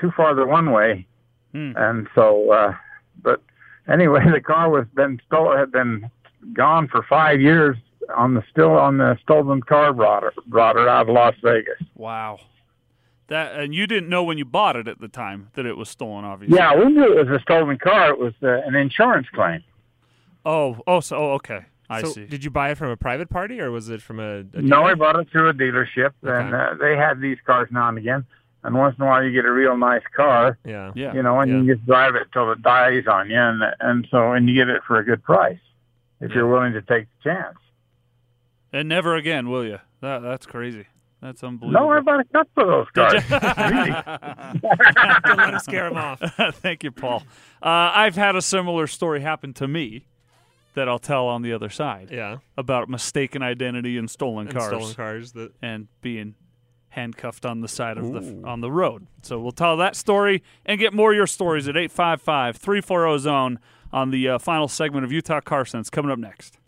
[0.00, 1.06] too far the one way,
[1.52, 1.72] Hmm.
[1.76, 2.50] and so.
[2.50, 2.74] uh
[3.22, 3.42] But
[3.88, 5.58] anyway, the car was been stolen.
[5.58, 6.10] Had been
[6.52, 7.76] gone for five years
[8.16, 11.78] on the still on the stolen car brought her brought her out of Las Vegas.
[11.94, 12.40] Wow.
[13.28, 15.88] That And you didn't know when you bought it at the time that it was
[15.88, 16.58] stolen, obviously.
[16.58, 18.10] Yeah, we knew it was a stolen car.
[18.10, 19.62] It was uh, an insurance claim.
[20.44, 21.66] Oh, oh, so, oh, okay.
[21.88, 22.24] I so see.
[22.24, 24.40] Did you buy it from a private party or was it from a?
[24.52, 24.84] a No.
[24.84, 28.26] I bought it through a dealership, and uh, they had these cars now and again.
[28.62, 30.92] And once in a while, you get a real nice car, Yeah.
[30.94, 31.14] Yeah.
[31.14, 34.32] you know, and you just drive it till it dies on you, and and so
[34.32, 35.58] and you get it for a good price
[36.20, 37.56] if you're willing to take the chance.
[38.72, 39.78] And never again, will you?
[40.02, 40.86] That, that's crazy.
[41.22, 41.86] That's unbelievable.
[41.86, 43.30] No, I bought a couple of those cars.
[43.70, 43.90] really.
[45.24, 46.20] Don't let it scare him off.
[46.56, 47.22] Thank you, Paul.
[47.62, 50.06] Uh, I've had a similar story happen to me
[50.74, 52.38] that I'll tell on the other side Yeah.
[52.56, 56.34] about mistaken identity and stolen And cars stolen cars that and being
[56.90, 59.06] handcuffed on the side of the on the road.
[59.22, 63.58] So we'll tell that story and get more of your stories at 855-340 zone
[63.92, 66.58] on the uh, final segment of Utah Car Sense coming up next.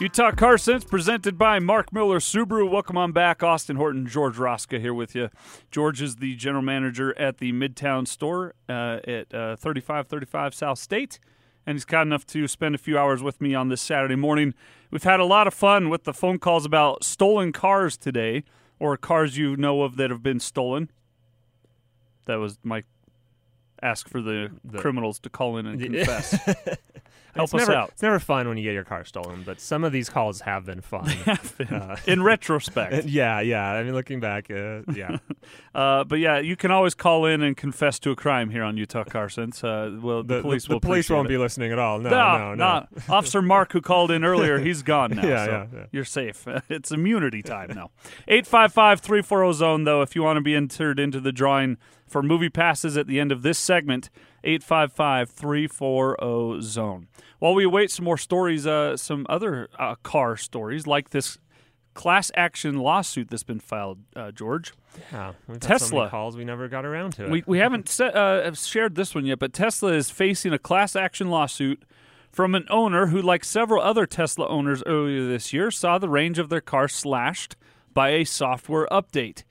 [0.00, 2.70] Utah Car Sense presented by Mark Miller Subaru.
[2.70, 3.42] Welcome on back.
[3.42, 5.28] Austin Horton, George Roska here with you.
[5.72, 11.18] George is the general manager at the Midtown store uh, at uh, 3535 South State,
[11.66, 14.54] and he's kind enough to spend a few hours with me on this Saturday morning.
[14.92, 18.44] We've had a lot of fun with the phone calls about stolen cars today,
[18.78, 20.92] or cars you know of that have been stolen.
[22.26, 22.84] That was my
[23.82, 26.32] ask for the, The- criminals to call in and confess.
[27.34, 27.90] Help us never, out.
[27.90, 30.64] It's never fun when you get your car stolen, but some of these calls have
[30.64, 31.08] been fun.
[31.70, 33.04] Uh, in retrospect.
[33.04, 33.62] yeah, yeah.
[33.72, 35.18] I mean, looking back, uh, yeah.
[35.74, 38.76] Uh, but yeah, you can always call in and confess to a crime here on
[38.76, 39.62] Utah Car Sense.
[39.62, 41.30] Uh, well, the, The, police the, will police appreciate won't it.
[41.30, 41.98] be listening at all.
[41.98, 42.54] No, No, no, no.
[42.54, 45.26] not- Officer Mark, who called in earlier, he's gone now.
[45.26, 45.84] Yeah, so yeah, yeah.
[45.92, 46.46] You're safe.
[46.68, 47.90] It's immunity time now.
[48.28, 51.76] 855 340 zone, though, if you want to be entered into the drawing
[52.08, 54.10] for movie passes at the end of this segment,
[54.44, 57.08] 855 340 zone.
[57.38, 61.38] While we await some more stories, uh, some other uh, car stories, like this
[61.94, 64.72] class action lawsuit that's been filed, uh, George.
[65.12, 66.08] Yeah, we've had so Tesla.
[66.08, 67.30] calls we never got around to it.
[67.30, 70.94] We, we haven't se- uh, shared this one yet, but Tesla is facing a class
[70.94, 71.82] action lawsuit
[72.30, 76.38] from an owner who, like several other Tesla owners earlier this year, saw the range
[76.38, 77.56] of their car slashed
[77.92, 79.42] by a software update.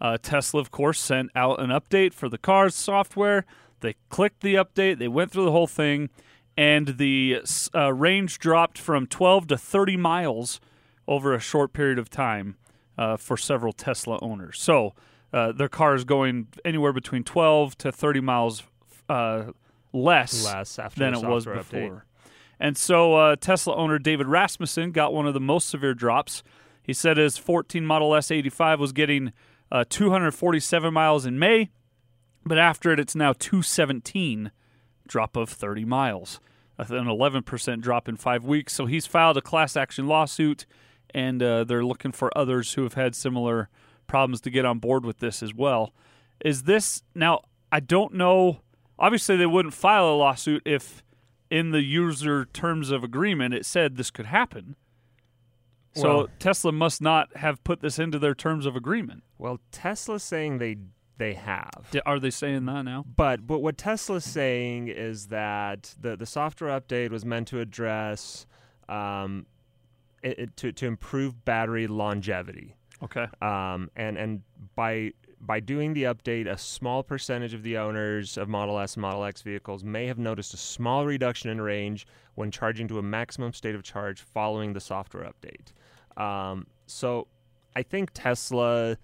[0.00, 3.44] Uh, Tesla, of course, sent out an update for the car's software.
[3.80, 6.10] They clicked the update, they went through the whole thing,
[6.56, 7.42] and the
[7.74, 10.60] uh, range dropped from 12 to 30 miles
[11.06, 12.56] over a short period of time
[12.96, 14.60] uh, for several Tesla owners.
[14.60, 14.94] So
[15.32, 18.62] uh, their car is going anywhere between 12 to 30 miles
[19.08, 19.52] uh,
[19.92, 21.84] less, Less after than it was software update.
[21.86, 22.04] before.
[22.60, 26.42] And so uh, Tesla owner David Rasmussen got one of the most severe drops.
[26.82, 29.32] He said his 14 Model S 85 was getting
[29.70, 31.70] uh, 247 miles in May,
[32.44, 34.50] but after it, it's now 217,
[35.06, 36.40] drop of 30 miles,
[36.78, 38.72] an 11% drop in five weeks.
[38.72, 40.66] So he's filed a class action lawsuit,
[41.14, 43.68] and uh, they're looking for others who have had similar
[44.06, 45.92] problems to get on board with this as well.
[46.44, 47.42] Is this now?
[47.70, 48.60] I don't know.
[48.98, 51.02] Obviously, they wouldn't file a lawsuit if
[51.50, 54.76] in the user terms of agreement it said this could happen.
[56.00, 59.22] So Well- Tesla must not have put this into their terms of agreement.
[59.38, 60.76] Well, Tesla's saying they
[61.18, 61.88] they have.
[61.90, 63.04] D- Are they saying that now?
[63.16, 68.46] But but what Tesla's saying is that the the software update was meant to address
[68.88, 69.46] um,
[70.22, 72.76] it, it- to to improve battery longevity.
[73.02, 73.26] Okay.
[73.42, 74.42] Um, and and
[74.74, 79.02] by by doing the update, a small percentage of the owners of Model S and
[79.02, 83.02] Model X vehicles may have noticed a small reduction in range when charging to a
[83.02, 85.72] maximum state of charge following the software update.
[86.18, 87.28] Um, so
[87.74, 88.98] I think Tesla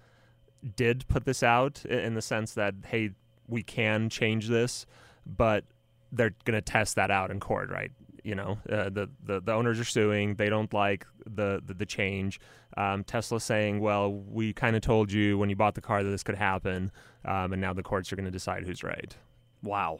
[0.75, 3.11] did put this out in the sense that hey,
[3.47, 4.85] we can change this,
[5.25, 5.63] but
[6.11, 7.91] they're going to test that out in court, right?
[8.23, 10.35] You know, uh, the, the the owners are suing.
[10.35, 12.39] They don't like the the, the change.
[12.75, 16.09] Um, Tesla's saying, well, we kind of told you when you bought the car that
[16.09, 16.91] this could happen,
[17.23, 19.15] um, and now the courts are going to decide who's right.
[19.61, 19.99] Wow.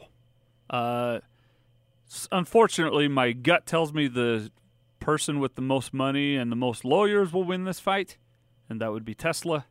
[0.68, 1.20] Uh,
[2.32, 4.50] unfortunately, my gut tells me the
[5.00, 8.16] person with the most money and the most lawyers will win this fight,
[8.68, 9.66] and that would be Tesla.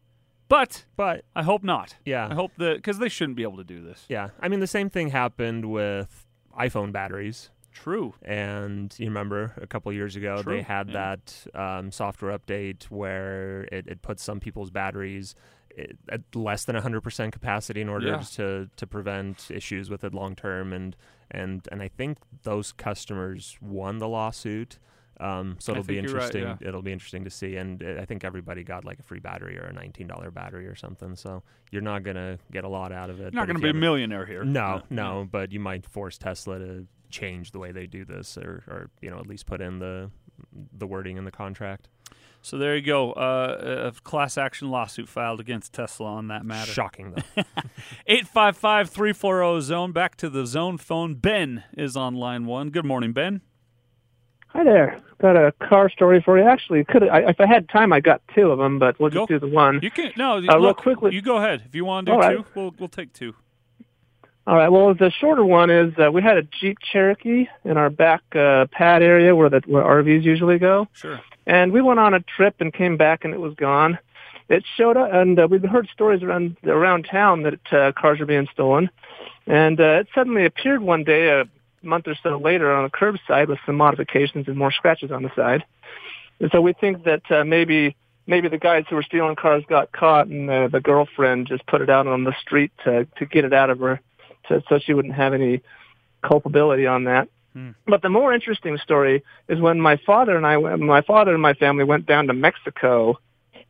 [0.47, 1.95] But but I hope not.
[2.05, 2.27] Yeah.
[2.29, 4.05] I hope that because they shouldn't be able to do this.
[4.09, 7.49] Yeah, I mean the same thing happened with iPhone batteries.
[7.73, 8.13] True.
[8.21, 11.15] And you remember a couple years ago True, they had yeah.
[11.53, 15.35] that um, software update where it, it puts some people's batteries
[16.09, 18.19] at less than 100% capacity in order Yeah.
[18.35, 20.95] to to prevent issues with it long term and
[21.31, 24.77] and and I think those customers won the lawsuit.
[25.19, 26.43] Um, so it'll be you're right, interesting.
[26.43, 26.57] yeah.
[26.67, 29.57] It'll be interesting to see, and uh, I think everybody got like a free battery
[29.57, 31.15] or a nineteen dollar battery or something.
[31.15, 33.31] So you're not gonna get a lot out of it.
[33.33, 34.43] You're not gonna be a millionaire here.
[34.43, 38.37] No, Yeah, no, but you might force Tesla to change the way they do this,
[38.37, 40.11] or, or you know at least put in the
[40.73, 41.87] the wording in the contract.
[42.41, 43.11] So there you go.
[43.13, 46.71] Uh, a class action lawsuit filed against Tesla on that matter.
[46.71, 47.41] Shocking, though.
[48.05, 49.91] 855 340 zone.
[49.91, 51.15] Back to the zone phone.
[51.15, 52.69] Ben is on line one.
[52.69, 53.41] Good morning, Ben.
[54.55, 55.01] Hi there.
[55.21, 56.45] Got a car story for you.
[56.47, 59.27] Actually, could I, if I had time, I got two of them, but we'll just
[59.27, 59.79] do the one.
[59.83, 60.37] You can no.
[60.37, 61.63] Uh, real look, quickly- you go ahead.
[61.65, 62.37] If you want to do All right.
[62.37, 63.33] two, we'll we'll take two.
[64.47, 64.69] All right.
[64.69, 68.67] Well, the shorter one is uh, we had a Jeep Cherokee in our back uh,
[68.71, 71.19] pad area where the where RVs usually go, Sure.
[71.45, 73.97] and we went on a trip and came back and it was gone.
[74.47, 78.25] It showed up, and uh, we've heard stories around around town that uh, cars are
[78.27, 78.89] being stolen,
[79.47, 81.45] and uh, it suddenly appeared one day a
[81.85, 85.31] month or so later on a curbside with some modifications and more scratches on the
[85.35, 85.63] side.
[86.39, 87.95] And so we think that uh, maybe
[88.27, 91.81] maybe the guys who were stealing cars got caught, and uh, the girlfriend just put
[91.81, 94.01] it out on the street to to get it out of her,
[94.47, 95.61] to, so she wouldn't have any
[96.21, 97.29] culpability on that.
[97.87, 101.53] But the more interesting story is when my father and I, my father and my
[101.53, 103.17] family went down to Mexico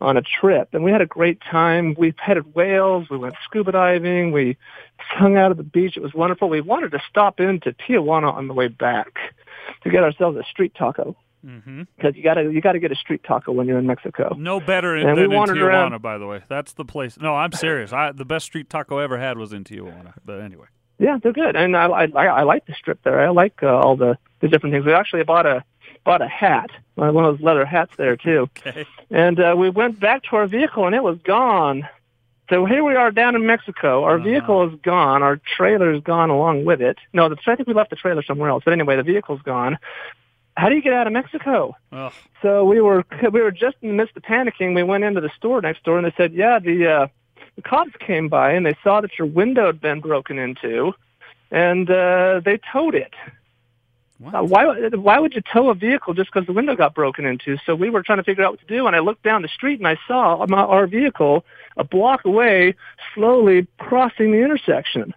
[0.01, 1.95] on a trip, and we had a great time.
[1.97, 4.58] We petted whales, we went scuba diving, we
[4.97, 5.95] hung out at the beach.
[5.97, 6.49] It was wonderful.
[6.49, 9.13] We wanted to stop into Tijuana on the way back
[9.84, 11.84] to get ourselves a street taco Mm-hmm.
[11.95, 14.36] because you gotta you gotta get a street taco when you're in Mexico.
[14.36, 16.41] No better in, And we than in Tijuana, around- by the way.
[16.49, 17.19] That's the place.
[17.21, 17.93] No, I'm serious.
[17.93, 20.13] I the best street taco I ever had was in Tijuana.
[20.25, 20.65] But anyway.
[20.97, 23.21] Yeah, they're good, and I I, I like the strip there.
[23.21, 24.86] I like uh, all the the different things.
[24.88, 25.63] We actually bought a
[26.05, 28.49] bought a hat, one of those leather hats there too.
[28.65, 28.85] Okay.
[29.11, 31.87] And uh, we went back to our vehicle, and it was gone.
[32.49, 34.03] So here we are down in Mexico.
[34.03, 35.23] Our vehicle is gone.
[35.23, 36.97] Our trailer is gone along with it.
[37.11, 38.63] No, the, I think we left the trailer somewhere else.
[38.63, 39.77] But anyway, the vehicle's gone.
[40.57, 41.75] How do you get out of Mexico?
[41.91, 42.13] Ugh.
[42.41, 44.73] So we were we were just in the midst of panicking.
[44.75, 47.07] We went into the store next door, and they said, "Yeah, the uh,
[47.55, 50.93] the cops came by and they saw that your window had been broken into,
[51.51, 53.13] and uh, they towed it."
[54.23, 57.58] Uh, why why would you tow a vehicle just because the window got broken into?
[57.65, 59.49] So we were trying to figure out what to do, and I looked down the
[59.49, 61.43] street and I saw my, our vehicle
[61.75, 62.75] a block away,
[63.13, 65.13] slowly crossing the intersection.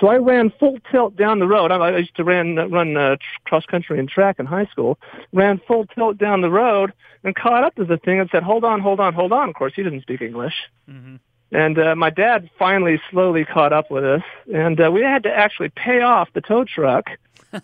[0.00, 1.70] So I ran full tilt down the road.
[1.70, 4.98] I, I used to ran run uh, cross country and track in high school.
[5.32, 8.64] Ran full tilt down the road and caught up to the thing and said, "Hold
[8.64, 10.54] on, hold on, hold on." Of course, he didn't speak English.
[10.90, 11.16] Mm-hmm.
[11.52, 15.32] And uh, my dad finally slowly caught up with us, and uh, we had to
[15.32, 17.10] actually pay off the tow truck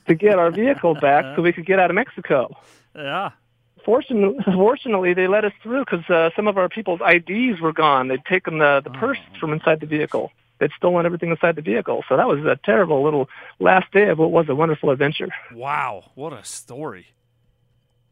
[0.06, 2.54] to get our vehicle back so we could get out of Mexico.
[2.94, 3.30] Yeah.
[3.84, 8.08] fortunately, fortunately, they let us through because uh, some of our people's IDs were gone.
[8.08, 10.30] They'd taken the the purse from inside the vehicle.
[10.58, 12.02] They'd stolen everything inside the vehicle.
[12.08, 13.28] So that was a terrible little
[13.60, 15.28] last day of what was a wonderful adventure.
[15.54, 17.06] Wow, what a story!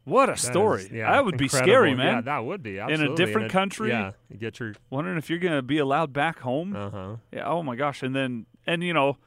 [0.05, 0.83] What a That story!
[0.83, 2.15] is- yeah, that would be scary, man.
[2.15, 3.89] Yeah, that would be in a different And it- country.
[3.89, 4.73] Yeah, you get your.
[4.89, 6.73] wondering if you're going to be allowed back home.
[6.75, 7.15] Uh huh.
[7.33, 7.45] Yeah.
[7.49, 8.01] Oh my gosh.
[8.03, 9.17] And then, and you know,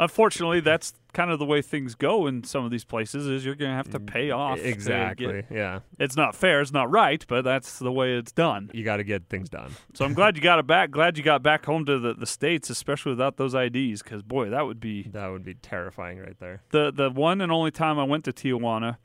[0.00, 3.26] unfortunately, that's kind of the way things go in some of these places.
[3.26, 4.58] Is you're going to have to pay off.
[4.58, 5.42] Mm, Exactly.
[5.42, 5.80] get- yeah.
[5.98, 6.60] it's not fair.
[6.60, 8.70] It's not right, but that's the way it's done.
[8.74, 9.72] You got to get things done.
[9.94, 10.90] So I'm glad you got it back.
[10.90, 14.50] Glad you got back home to the, the states, especially without those IDs, because boy,
[14.50, 16.62] that would be That would be terrifying right there.
[16.70, 18.98] the the one and only time I went to Tijuana.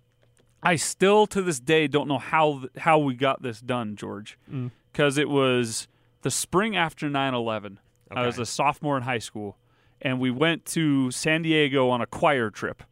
[0.63, 4.71] I still to this day don't know how how we got this done, George, Mm.
[4.91, 5.88] because it was
[6.24, 7.78] the spring after 9/11.
[8.12, 9.58] I was a sophomore in high school,
[10.02, 12.84] and we went to San Diego on a choir trip.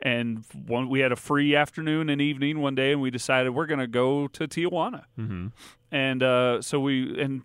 [0.00, 3.66] And one, we had a free afternoon and evening one day, and we decided we're
[3.66, 5.04] going to go to Tijuana.
[5.18, 5.48] Mm-hmm.
[5.90, 7.42] And uh, so we and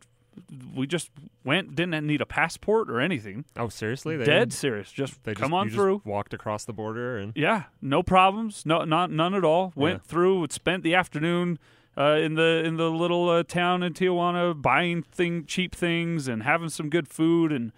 [0.75, 1.09] we just
[1.43, 1.75] went.
[1.75, 3.45] Didn't need a passport or anything.
[3.57, 4.17] Oh, seriously?
[4.17, 4.91] They Dead serious.
[4.91, 6.01] Just They come just, on through.
[6.05, 7.33] walked across the border and.
[7.35, 8.65] Yeah, no problems.
[8.67, 9.73] No, not none at all.
[9.75, 10.09] Went Yeah.
[10.11, 10.45] through.
[10.51, 11.57] Spent the afternoon
[11.97, 16.43] uh, in the in the little uh, town in Tijuana, buying thing cheap things and
[16.43, 17.71] having some good food and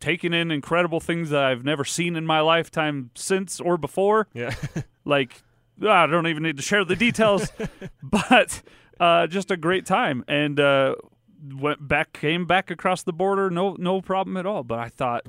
[0.00, 4.26] taking in incredible things that I've never seen in my lifetime since or before.
[4.34, 4.54] Yeah.
[5.04, 5.42] Like
[5.86, 7.50] I don't even need to share the details,
[8.02, 8.62] but
[9.00, 10.94] uh, just a great time and uh,
[11.54, 14.62] went back, came back across the border, no no problem at all.
[14.62, 15.26] But I thought.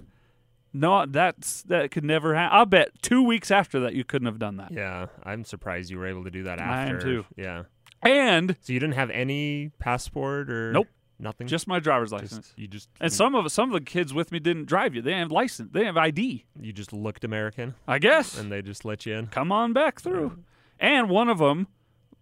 [0.73, 2.57] No, that's that could never happen.
[2.57, 4.71] I'll bet two weeks after that you couldn't have done that.
[4.71, 7.01] Yeah, I'm surprised you were able to do that I am after.
[7.01, 7.25] too.
[7.35, 7.63] Yeah.
[8.01, 10.87] And So you didn't have any passport or Nope.
[11.21, 11.47] Nothing.
[11.47, 12.53] just my driver's Just- license.
[12.57, 15.01] you just and some of some of the kids with me didn't drive you.
[15.01, 15.69] They didn't have license.
[15.71, 16.45] They didn't have ID.
[16.59, 18.37] you just looked American I guess.
[18.39, 19.27] and they just let you in.
[19.27, 20.39] Come on back through.
[20.79, 21.67] And one of them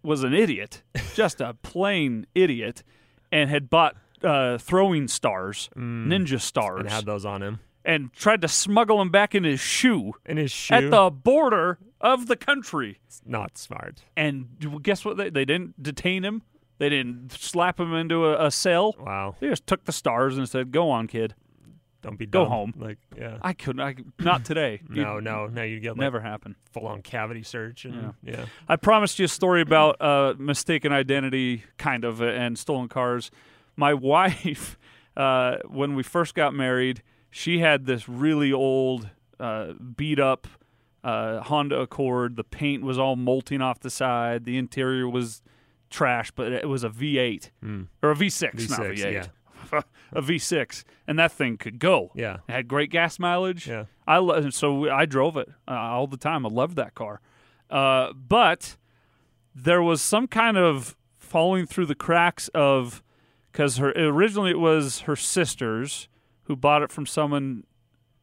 [0.02, 0.82] was an idiot,
[1.14, 2.82] just a plain idiot,
[3.32, 6.80] and had bought uh, throwing stars, ninja stars, Mm.
[6.80, 10.36] And had those on him and tried to smuggle them back in his shoe in
[10.36, 10.74] his shoe.
[10.74, 12.98] at the border of the country.
[13.06, 14.04] It's not smart.
[14.16, 15.16] And guess what?
[15.16, 16.42] They, they didn't detain him.
[16.80, 18.96] They didn't slap him into a, a cell.
[18.98, 19.36] Wow.
[19.38, 21.34] They just took the stars and said, "Go on, kid."
[22.00, 22.72] Don't be Go home.
[22.74, 23.36] Like yeah.
[23.42, 23.82] I couldn't.
[23.82, 24.80] I not today.
[24.88, 25.62] no, You'd no, no.
[25.62, 26.56] You get like Never happen.
[26.72, 28.46] full on cavity search and yeah.
[28.66, 33.30] I promised you a story about uh, mistaken identity, kind of, and stolen cars.
[33.76, 34.78] My wife,
[35.18, 40.46] uh, when we first got married, she had this really old, uh, beat up
[41.04, 42.36] uh, Honda Accord.
[42.36, 44.46] The paint was all molting off the side.
[44.46, 45.42] The interior was
[45.90, 47.88] trash, but it was a V8 Mm.
[48.02, 49.28] or a V6, not V6,
[49.72, 49.82] V8.
[50.12, 52.10] a V6, and that thing could go.
[52.14, 52.38] Yeah.
[52.48, 53.66] It had great gas mileage.
[53.68, 53.84] Yeah.
[54.06, 56.46] I lo- so I drove it uh, all the time.
[56.46, 57.20] I loved that car,
[57.70, 58.76] uh, but
[59.54, 63.02] there was some kind of falling through the cracks of
[63.52, 66.08] because her originally it was her sisters
[66.44, 67.64] who bought it from someone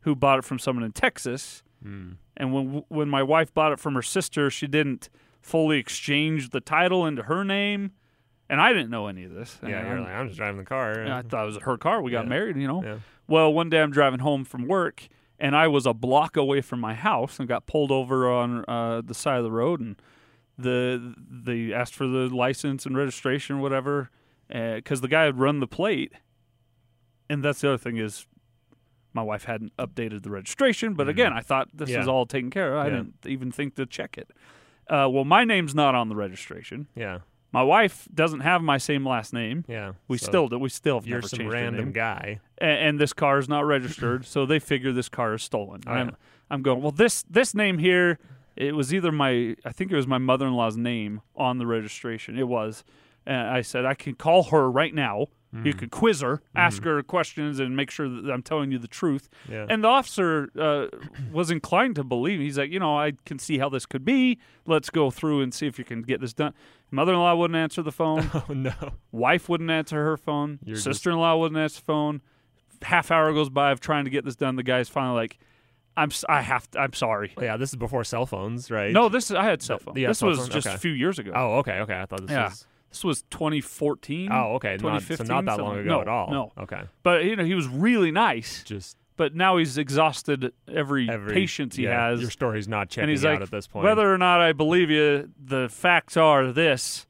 [0.02, 2.14] who bought it from someone in Texas, Hmm.
[2.36, 5.10] and when when my wife bought it from her sister, she didn't
[5.48, 7.92] fully exchanged the title into her name,
[8.50, 9.60] and I didn't know any of this.
[9.64, 10.92] Yeah, And you're I'm- like, I'm just driving the car.
[10.92, 12.02] and I thought it was her car.
[12.02, 12.30] We got Yeah.
[12.30, 12.84] married, you know.
[12.84, 12.98] Yeah.
[13.28, 15.08] Well, one day I'm driving home from work,
[15.40, 19.02] and I was a block away from my house and got pulled over on uh,
[19.02, 20.02] the side of the road, and
[20.58, 24.10] the they asked for the license and registration, or whatever,
[24.50, 26.14] because the guy had run the plate.
[27.30, 28.26] And that's the other thing is,
[29.14, 30.94] my wife hadn't updated the registration.
[30.94, 31.90] But again, I thought this.
[31.90, 32.00] Yeah.
[32.02, 32.80] is all taken care of.
[32.80, 32.96] I Yeah.
[32.98, 34.32] didn't even think to check it.
[34.90, 36.88] Uh, well, my name's not on the registration.
[36.96, 37.20] Yeah.
[37.54, 39.64] My wife doesn't have my same last name.
[39.68, 39.94] Yeah.
[40.08, 40.60] We So still do.
[40.60, 42.40] We still have You're never some changed random guy.
[42.60, 45.82] A- and, this car is not registered, so they figure this car is stolen.
[45.88, 46.16] Oh, I'm, yeah.
[46.52, 46.82] I'm going.
[46.82, 48.20] Well, this this name here,
[48.56, 52.38] it was either my, I think it was my mother-in-law's name on the registration.
[52.38, 52.84] It was.
[53.26, 55.28] And I said I can call her right now.
[55.54, 55.78] You Mhm.
[55.80, 56.90] could quiz her, ask Mm-hmm.
[56.90, 59.30] her questions, and make sure that I'm telling you the truth.
[59.50, 59.66] Yeah.
[59.70, 60.88] And the officer uh,
[61.32, 62.42] was inclined to believe.
[62.42, 64.40] He's like, you know, I can see how this could be.
[64.66, 66.54] Let's go through and see if you can get this done.
[66.92, 68.30] Mother-in-law wouldn't answer the phone.
[68.34, 68.74] Oh no.
[69.14, 70.60] Wife wouldn't answer her phone.
[70.66, 72.22] You're Sister-in-law wouldn't answer the phone.
[72.82, 74.58] Half hour goes by of trying to get this done.
[74.58, 75.40] The guy's finally like,
[75.96, 78.92] "I'm I have to, I'm sorry." Yeah, this is before cell phones, right?
[78.92, 79.98] No, this is I had cell phone.
[79.98, 80.50] you This cell was phone?
[80.52, 80.76] just Okay.
[80.76, 81.32] a few years ago.
[81.34, 82.00] Oh, okay, okay.
[82.00, 82.50] I thought this yeah.
[82.50, 82.68] was.
[82.90, 84.30] This was 2014.
[84.32, 84.78] Oh, okay.
[84.82, 86.32] Not, so 2015, not that long ago no, at all.
[86.32, 86.82] No, Okay.
[87.04, 88.64] but you know he was really nice.
[88.64, 92.22] Just But now he's exhausted every, every patience he yeah, has.
[92.22, 93.84] Your story's not checking and he's out like, at this point.
[93.84, 97.06] whether or not I believe you, the facts are this.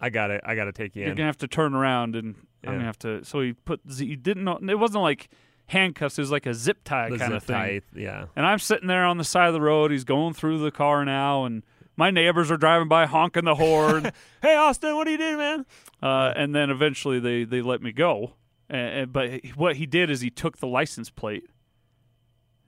[0.00, 0.40] I got it.
[0.44, 1.16] I got to take you You're in.
[1.16, 3.24] gonna have to turn around, and I'm gonna have to.
[3.24, 3.80] So he put.
[3.96, 4.58] He didn't know.
[4.68, 5.28] It wasn't like
[5.66, 6.18] handcuffs.
[6.18, 7.54] It was like a zip tie The kind of thing.
[7.56, 8.26] tie, yeah.
[8.36, 9.90] And I'm sitting there on the side of the road.
[9.92, 11.62] He's going through the car now, and
[12.02, 14.10] my neighbors are driving by honking the horn.
[14.42, 15.66] hey, Austin, what are you doing, man?
[16.02, 18.34] Uh, and then eventually they they let me go.
[18.68, 21.44] And, but what he did is he took the license plate.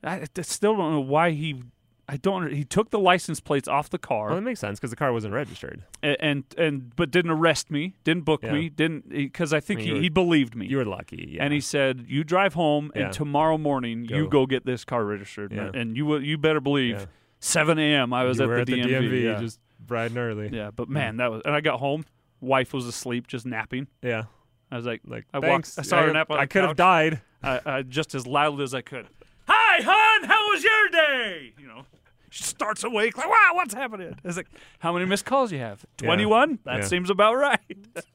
[0.04, 1.62] I, I still don't know why he.
[2.08, 2.52] I don't.
[2.52, 4.26] He took the license plates off the car.
[4.26, 5.82] Well, that makes sense because the car wasn't registered.
[6.02, 8.52] and, and and but didn't arrest me, didn't book Yeah.
[8.52, 10.66] me, didn't because I think I mean, he, were- he believed me.
[10.66, 11.30] You were lucky.
[11.32, 11.44] Yeah.
[11.44, 13.04] And he said, "You drive home, Yeah.
[13.06, 14.42] and tomorrow morning you Go.
[14.42, 17.08] go get this car registered, and you will- you better believe."
[17.40, 17.46] Yeah.
[17.46, 18.12] 7 a.m.
[18.12, 19.40] I was at, the at the DMV, DMV, yeah.
[19.40, 20.48] just bright and early.
[20.52, 22.04] Yeah, but man, that was and I got home,
[22.40, 23.86] wife was asleep, just napping.
[24.02, 24.24] Yeah.
[24.70, 25.76] I was like, Like, I thanks.
[25.76, 27.20] walked, I saw her nap on I could have died.
[27.42, 29.06] I, I just as loudly as I could.
[29.46, 30.24] Hi, hon.
[30.28, 31.52] How was your day?
[31.58, 31.84] You know,
[32.30, 34.16] she starts awake like, wow, what's happening?
[34.24, 35.84] It's like, how many missed calls you have?
[36.00, 36.06] Yeah.
[36.06, 36.58] Twenty-one.
[36.64, 36.84] That Yeah.
[36.86, 37.60] seems about right.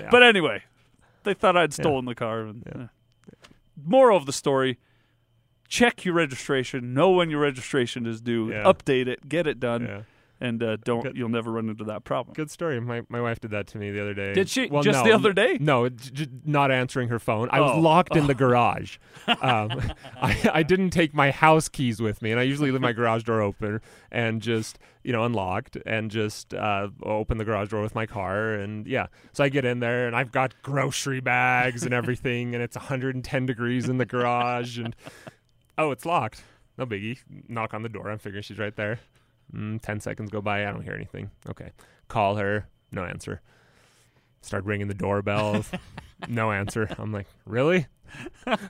[0.00, 0.08] Yeah.
[0.10, 0.62] But anyway,
[1.22, 2.40] they thought I'd stolen the car.
[2.40, 2.86] And, uh,
[3.82, 4.78] moral of the story:
[5.68, 6.94] check your registration.
[6.94, 8.50] Know when your registration is due.
[8.50, 8.64] Yeah.
[8.64, 9.28] Update it.
[9.28, 9.82] Get it done.
[9.82, 10.02] Yeah.
[10.38, 12.34] And uh, don't you'll never run into that problem.
[12.34, 12.78] Good story.
[12.78, 14.34] My my wife did that to me the other day.
[14.34, 14.66] Did she?
[14.66, 15.56] Well, Just no, the other day?
[15.58, 17.48] No, j- j- not answering her phone.
[17.50, 17.80] I was Oh.
[17.80, 18.26] locked in Oh.
[18.26, 18.98] the garage.
[19.26, 19.80] Um,
[20.20, 23.22] I, I didn't take my house keys with me, and I usually leave my garage
[23.22, 23.80] door open
[24.12, 28.52] and just you know unlocked and just uh, open the garage door with my car.
[28.52, 32.62] And yeah, so I get in there and I've got grocery bags and everything, and
[32.62, 34.94] it's 110 degrees in the garage, and
[35.78, 36.42] oh, it's locked.
[36.78, 37.18] No biggie.
[37.48, 38.10] Knock on the door.
[38.10, 39.00] I'm figuring she's right there.
[39.54, 40.66] Mm, Ten seconds go by.
[40.66, 41.30] I don't hear anything.
[41.48, 41.72] Okay.
[42.08, 42.68] Call her.
[42.92, 43.40] No answer.
[44.42, 45.64] Start ringing the doorbell.
[46.28, 46.88] no answer.
[46.98, 47.86] I'm like, really?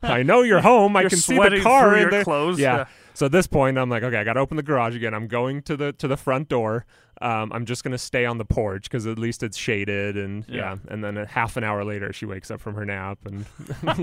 [0.03, 0.97] I know you're home.
[0.97, 2.25] I You're can see the car in your there.
[2.25, 2.59] clothes.
[2.59, 2.77] Yeah.
[2.77, 2.85] Yeah.
[3.15, 5.13] So at this point, I'm like, okay, I got to open the garage again.
[5.15, 6.87] I'm going to the to the front door.
[7.23, 10.57] Um, I'm just gonna stay on the porch because at least it's shaded and yeah.
[10.57, 10.77] Yeah.
[10.89, 13.47] And then a half an hour later, she wakes up from her nap and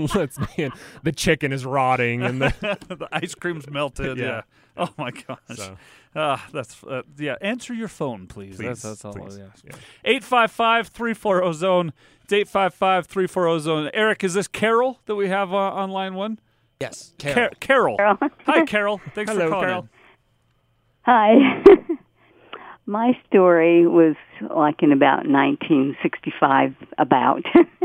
[0.14, 0.72] lets me in.
[1.02, 4.18] The chicken is rotting and the the ice cream's melted.
[4.18, 4.24] Yeah.
[4.24, 4.42] Yeah.
[4.76, 5.38] Oh my gosh.
[5.54, 5.76] So.
[6.16, 7.36] Ah, that's uh, yeah.
[7.40, 8.56] Answer your phone, please.
[8.56, 9.12] Please, that's that's all.
[9.14, 9.38] please.
[9.38, 9.64] I ask.
[9.64, 10.18] Yeah.
[10.20, 11.92] 855-340 zone.
[12.28, 13.90] It's 855-340 zone.
[13.94, 16.38] Eric, is this Carol that we have uh, on line one?
[16.80, 17.50] Yes, Carol.
[17.60, 17.96] Carol.
[17.96, 18.18] Carol.
[18.46, 19.00] Hi, Carol.
[19.14, 19.66] Thanks Hello, for calling.
[19.66, 19.88] Carol.
[21.02, 21.62] Hi.
[22.86, 27.44] My story was like in about 1965 about.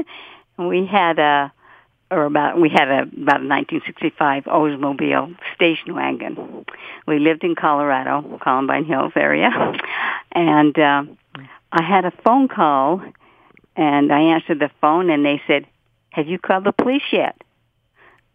[0.57, 1.53] we had a
[2.11, 6.65] or about we had a about a 1965 Oldsmobile station wagon.
[7.07, 9.49] We lived in Colorado, Columbine Hills area,
[10.33, 11.03] and uh,
[11.71, 13.01] I had a phone call,
[13.75, 15.65] and I answered the phone, and they said,
[16.09, 17.39] "Have you called the police yet?"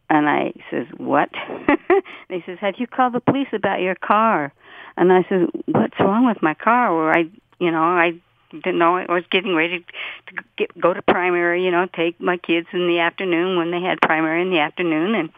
[0.09, 1.31] And I says, "What?"
[2.29, 4.53] they says, "Have you called the police about your car?"
[4.97, 7.27] And I said, "What's wrong with my car?" Or I,
[7.59, 8.15] you know, I
[8.51, 11.65] didn't know I was getting ready to get, go to primary.
[11.65, 15.15] You know, take my kids in the afternoon when they had primary in the afternoon,
[15.15, 15.31] and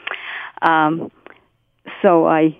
[0.62, 1.10] um,
[2.02, 2.56] so I,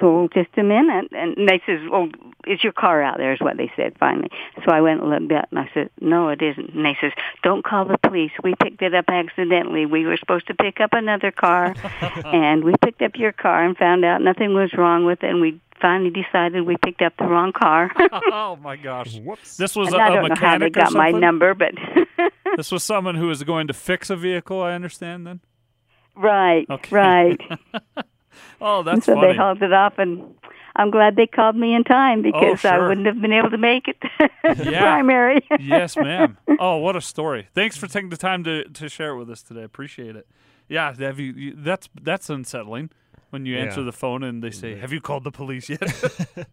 [0.00, 2.08] so just a minute, and they says, "Oh,
[2.46, 4.30] is your car out there?" Is what they said finally.
[4.64, 7.12] So I went and looked at, and I said, "No, it isn't." And they says,
[7.42, 8.32] "Don't call the police.
[8.42, 9.86] We picked it up accidentally.
[9.86, 11.74] We were supposed to pick up another car,
[12.24, 15.40] and we picked up your car and found out nothing was wrong with it, and
[15.40, 17.90] we." Finally decided we picked up the wrong car.
[18.32, 19.18] oh my gosh.
[19.18, 19.58] Whoops.
[19.58, 21.74] This was And a, I a don't know how they got my number, but
[22.56, 25.40] this was someone who was going to fix a vehicle, I understand then?
[26.16, 26.96] right, Okay.
[26.96, 27.40] right.
[28.60, 29.28] Oh, And that's so funny.
[29.28, 30.34] they hauled it off, and
[30.76, 32.88] I'm glad they called me in time oh, because I sure.
[32.88, 34.30] wouldn't have been able to make it to
[34.70, 34.80] Yeah.
[34.80, 35.46] primary.
[35.60, 36.36] yes, ma'am.
[36.58, 37.48] Oh, what a story!
[37.54, 39.62] Thanks for taking the time to, to share it with us today.
[39.62, 40.26] Appreciate it.
[40.68, 42.90] Yeah, have you, you that's that's unsettling
[43.30, 43.86] when you answer Yeah.
[43.86, 44.80] the phone and they say, mm-hmm.
[44.80, 45.80] "Have you called the police yet?"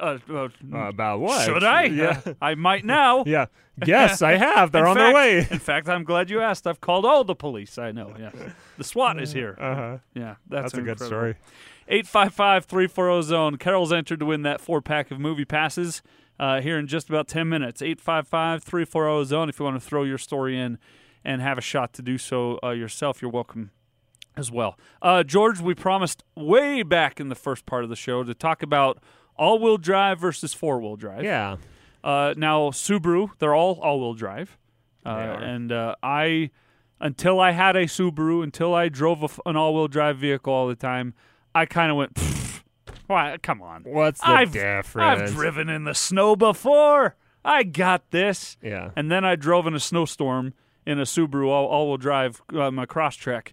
[0.00, 1.44] uh, uh, about what?
[1.44, 1.84] Should I?
[1.84, 2.20] Yeah.
[2.40, 3.24] I might now.
[3.26, 3.46] Yeah.
[3.86, 4.72] Yes, I have.
[4.72, 5.38] They're In on fact- their way.
[5.38, 6.66] In fact, I'm glad you asked.
[6.66, 7.78] I've called all the police.
[7.78, 8.12] I know.
[8.18, 8.30] Yeah,
[8.76, 9.56] the SWAT is here.
[9.56, 9.98] Uh huh.
[10.14, 11.36] Yeah, that's, That's a good story.
[11.88, 13.56] 855-340 zone.
[13.56, 16.02] Carol's entered to win that four pack of movie passes
[16.40, 17.80] uh, here in just about 10 minutes.
[17.80, 19.48] 855-340 zone.
[19.48, 20.78] If you want to throw your story in
[21.24, 23.70] and have a shot to do so uh, yourself, you're welcome
[24.36, 24.78] as well.
[25.02, 28.62] Uh, George, we promised way back in the first part of the show to talk
[28.62, 28.98] about
[29.38, 31.24] all-wheel drive versus four-wheel drive.
[31.24, 31.56] Yeah.
[32.02, 34.56] Uh, now Subaru, they're all all-wheel drive,
[35.04, 36.50] uh, and uh, I,
[37.00, 40.76] until I had a Subaru, until I drove f an all-wheel drive vehicle all the
[40.76, 41.14] time,
[41.54, 42.62] I kind of went, "Pfft,
[43.06, 43.36] why?
[43.42, 45.22] Come on, What's the I've, difference?
[45.22, 47.16] I've driven in the snow before.
[47.44, 48.56] I got this.
[48.62, 48.90] Yeah.
[48.94, 50.54] And then I drove in a snowstorm
[50.86, 53.52] in a Subaru all, all-wheel drive, my Crosstrek,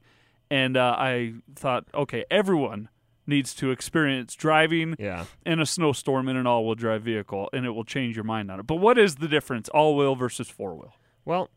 [0.50, 2.90] and uh, I thought, okay, everyone
[3.28, 5.26] needs to experience driving Yeah.
[5.46, 8.60] in a snowstorm in an all-wheel drive vehicle, and it will change your mind on
[8.60, 8.68] it.
[8.68, 10.94] But what is the difference, all-wheel versus four-wheel?
[11.26, 11.50] Well,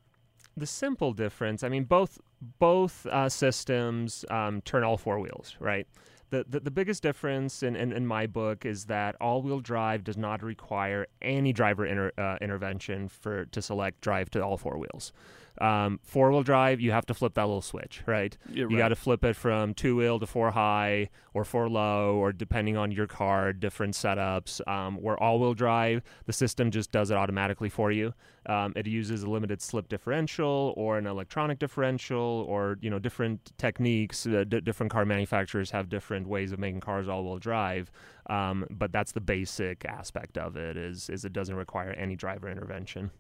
[0.57, 2.19] the simple difference, I mean, both
[2.61, 5.87] both uh, systems um, turn all four wheels, right?
[6.31, 10.17] the, the, the biggest difference in, in, in my book is that all-wheel drive does
[10.17, 15.13] not require any driver inter, uh, intervention for to select drive to all four wheels.
[15.61, 18.37] Um, four wheel drive, you have to flip that little switch, right?
[18.53, 22.15] Yeah, You got to flip it from two wheel to four high or four low,
[22.17, 24.67] or depending on your car, different setups.
[24.69, 28.15] Um, where all wheel drive, the system just does it automatically for you.
[28.47, 33.53] Um, it uses a limited slip differential or an electronic differential, or you know different
[33.59, 34.27] techniques.
[34.27, 37.91] Uh, d- different car manufacturers have different ways of making cars all wheel drive.
[38.31, 40.77] Um, but that's the basic aspect of it.
[40.77, 43.11] Is is it doesn't require any driver intervention.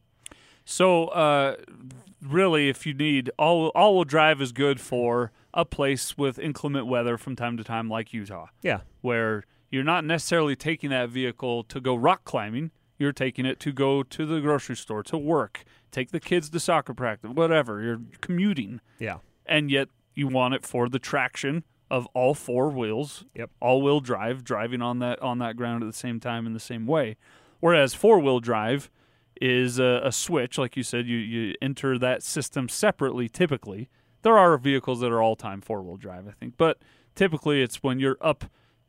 [0.70, 1.56] So, uh,
[2.22, 6.86] really, if you need all all wheel drive is good for a place with inclement
[6.86, 8.48] weather from time to time, like Utah.
[8.60, 8.80] Yeah.
[9.00, 12.70] where you're not necessarily taking that vehicle to go rock climbing.
[12.98, 16.60] You're taking it to go to the grocery store, to work, take the kids to
[16.60, 17.80] soccer practice, whatever.
[17.80, 18.82] You're commuting.
[18.98, 19.18] Yeah.
[19.46, 23.24] And yet you want it for the traction of all four wheels.
[23.34, 23.50] Yep.
[23.60, 26.60] All wheel drive, driving on that on that ground at the same time in the
[26.60, 27.16] same way.
[27.60, 28.90] Whereas four wheel drive
[29.40, 33.88] is a, a switch, like you said, you, you enter that system separately typically.
[34.22, 36.78] There are vehicles that are all time four wheel drive, I think, but
[37.14, 38.44] typically it's when you're up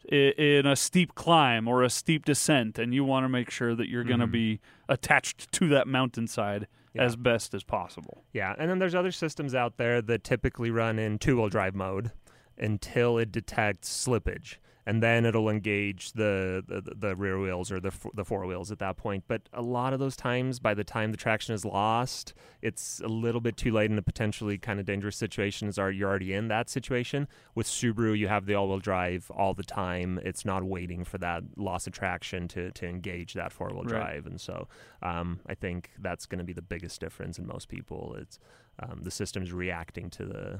[0.09, 3.89] in a steep climb or a steep descent and you want to make sure that
[3.89, 4.31] you're going to mm-hmm.
[4.31, 8.23] be attached to that mountainside as best as possible.
[8.33, 12.11] Yeah, and then there's other systems out there that typically run in two-wheel drive mode
[12.57, 14.57] until it detects slippage,
[14.89, 18.79] and then it'll engage the the, the rear wheels or the the four wheels at
[18.79, 19.23] that point.
[19.27, 22.33] But a lot of those times, by the time the traction is lost,
[22.63, 26.09] it's a little bit too late, and a potentially kind of dangerous situations are you're
[26.09, 27.27] already in that situation.
[27.53, 30.19] With Subaru, you have the all-wheel drive all the time.
[30.23, 33.89] It's not waiting for that loss of traction to to engage that four-wheel Right.
[33.89, 34.67] drive, and so
[35.03, 38.15] um, I think that's going to be the biggest difference in most people.
[38.19, 38.39] It's
[38.79, 40.59] um, the system's reacting to the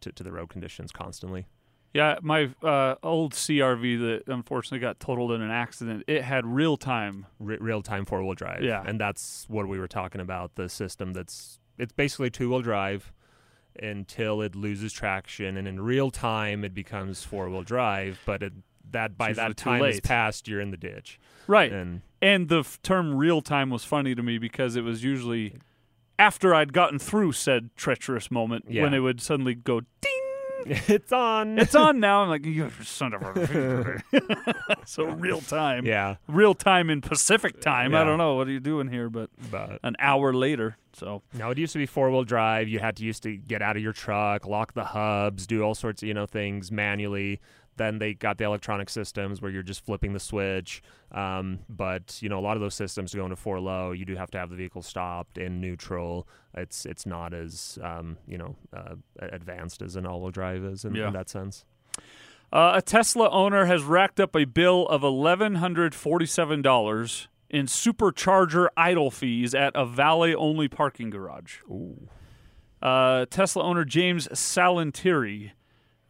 [0.00, 1.46] to, to the road conditions constantly.
[1.94, 6.76] Yeah, my uh, old CRV that unfortunately got totaled in an accident, it had real
[6.78, 7.26] time.
[7.38, 8.62] Re- real time four wheel drive.
[8.62, 8.82] Yeah.
[8.86, 10.54] and that's what we were talking about.
[10.54, 13.12] The system that's it's basically two wheel drive
[13.80, 18.20] until it loses traction, and in real time it becomes four wheel drive.
[18.24, 18.52] But it,
[18.90, 21.18] that by that time is passed, you're in the ditch.
[21.46, 21.72] Right.
[21.72, 25.56] And And the f- term real time was funny to me because it was usually
[26.18, 28.82] after I'd gotten through said treacherous moment Yeah.
[28.82, 30.11] when it would suddenly go ding.
[30.88, 31.58] it's on.
[31.58, 32.22] It's on now.
[32.22, 34.02] I'm like, you son of a.
[34.86, 35.86] so real time.
[35.86, 36.16] Yeah.
[36.28, 37.94] Real time in Pacific time.
[37.94, 40.76] I don't know what are you doing here, but, But- an hour later.
[40.94, 42.68] So now it used to be four wheel drive.
[42.68, 45.74] You had to used to get out of your truck, lock the hubs, do all
[45.74, 47.40] sorts of you know things manually.
[47.78, 50.82] Then they got the electronic systems where you're just flipping the switch.
[51.10, 54.04] Um, but you know, a lot of those systems to go into four low, you
[54.04, 56.26] do have to have the vehicle stopped in neutral.
[56.54, 60.84] It's it's not as um, you know uh, advanced as an all wheel drive is
[60.84, 61.06] in, Yeah.
[61.08, 61.64] in that sense.
[62.52, 69.54] Uh, a Tesla owner has racked up a bill of $1,147 in supercharger idle fees
[69.54, 71.56] at a valet only parking garage.
[71.70, 72.08] Ooh.
[72.82, 75.52] Uh, Tesla owner James Salantieri,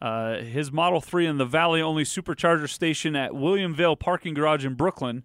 [0.03, 4.65] uh, his Model 3 in the Valley only supercharger station at William Vale Parking Garage
[4.65, 5.23] in Brooklyn.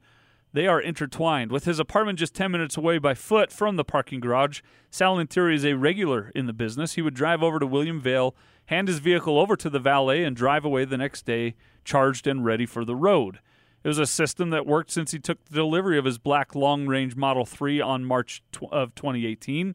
[0.53, 1.51] They are intertwined.
[1.51, 4.61] With his apartment just 10 minutes away by foot from the parking garage,
[4.93, 6.93] Salantieri is a regular in the business.
[6.93, 10.37] He would drive over to William Vale, hand his vehicle over to the valet, and
[10.37, 13.41] drive away the next day, charged and ready for the road.
[13.83, 16.87] It was a system that worked since he took the delivery of his black long
[16.87, 19.74] range Model 3 on March tw- of 2018.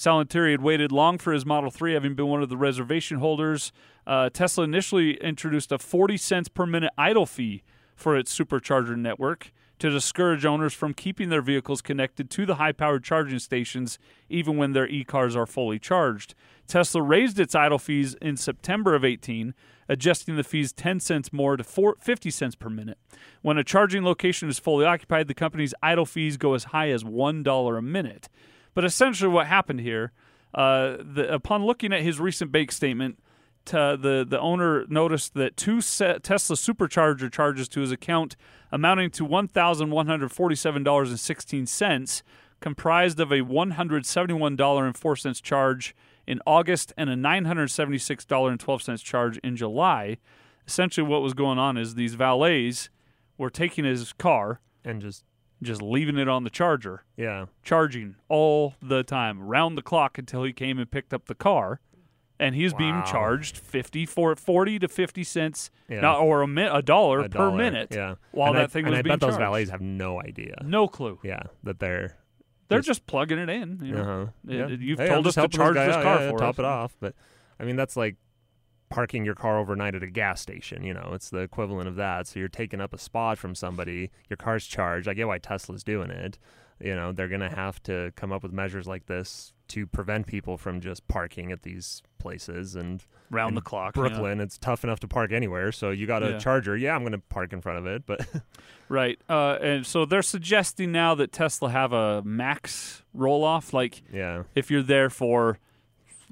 [0.00, 3.70] Salantieri had waited long for his Model 3, having been one of the reservation holders.
[4.06, 7.62] Uh, Tesla initially introduced a 40 cents per minute idle fee
[7.96, 12.72] for its supercharger network to discourage owners from keeping their vehicles connected to the high
[12.72, 13.98] powered charging stations
[14.30, 16.34] even when their e cars are fully charged.
[16.66, 19.52] Tesla raised its idle fees in September of 18,
[19.86, 22.96] adjusting the fees 10 cents more to four, 50 cents per minute.
[23.42, 27.04] When a charging location is fully occupied, the company's idle fees go as high as
[27.04, 28.30] $1 a minute.
[28.74, 30.12] But essentially, what happened here,
[30.54, 33.18] uh, the, upon looking at his recent bank statement,
[33.64, 38.36] t- the the owner noticed that two Tesla supercharger charges to his account,
[38.72, 42.22] amounting to one thousand one hundred forty-seven dollars and sixteen cents,
[42.60, 45.94] comprised of a one hundred seventy-one dollar and four cents charge
[46.26, 50.18] in August and a nine hundred seventy-six dollar and twelve cents charge in July.
[50.66, 52.90] Essentially, what was going on is these valets
[53.36, 55.24] were taking his car and just
[55.62, 57.04] just leaving it on the charger.
[57.16, 57.46] Yeah.
[57.62, 61.80] Charging all the time, round the clock until he came and picked up the car.
[62.38, 63.04] And he's being Wow.
[63.04, 66.00] charged 50 for 40 to 50 cents Yeah.
[66.00, 68.14] not, or a, mi- a dollar A per dollar, minute Yeah.
[68.32, 70.56] while and that I, thing and was I being bet those valets have no idea.
[70.64, 71.18] No clue.
[71.22, 72.16] Yeah, that they're
[72.68, 73.80] They're just plugging it in.
[73.82, 74.00] You know?
[74.22, 74.26] uh-huh.
[74.46, 74.66] yeah.
[74.68, 76.02] You've Hey, I'm told us to charge this out.
[76.02, 76.58] car yeah, for top us.
[76.60, 76.96] it off.
[76.98, 77.14] But
[77.58, 78.16] I mean, that's like
[78.90, 80.82] parking your car overnight at a gas station.
[80.84, 82.26] You know, it's the equivalent of that.
[82.26, 84.10] So you're taking up a spot from somebody.
[84.28, 85.08] Your car's charged.
[85.08, 86.38] I get why Tesla's doing it.
[86.82, 90.26] You know, they're going to have to come up with measures like this to prevent
[90.26, 94.00] people from just parking at these places and Round the clock, yeah.
[94.08, 95.70] Brooklyn, it's tough enough to park anywhere.
[95.70, 96.38] So you got a Yeah.
[96.38, 96.76] charger.
[96.76, 98.26] Yeah, I'm going to park in front of it, but
[98.88, 99.20] Right.
[99.28, 103.72] Uh, and so they're suggesting now that Tesla have a max roll off.
[103.72, 104.42] Like, Yeah.
[104.56, 105.58] if you're there for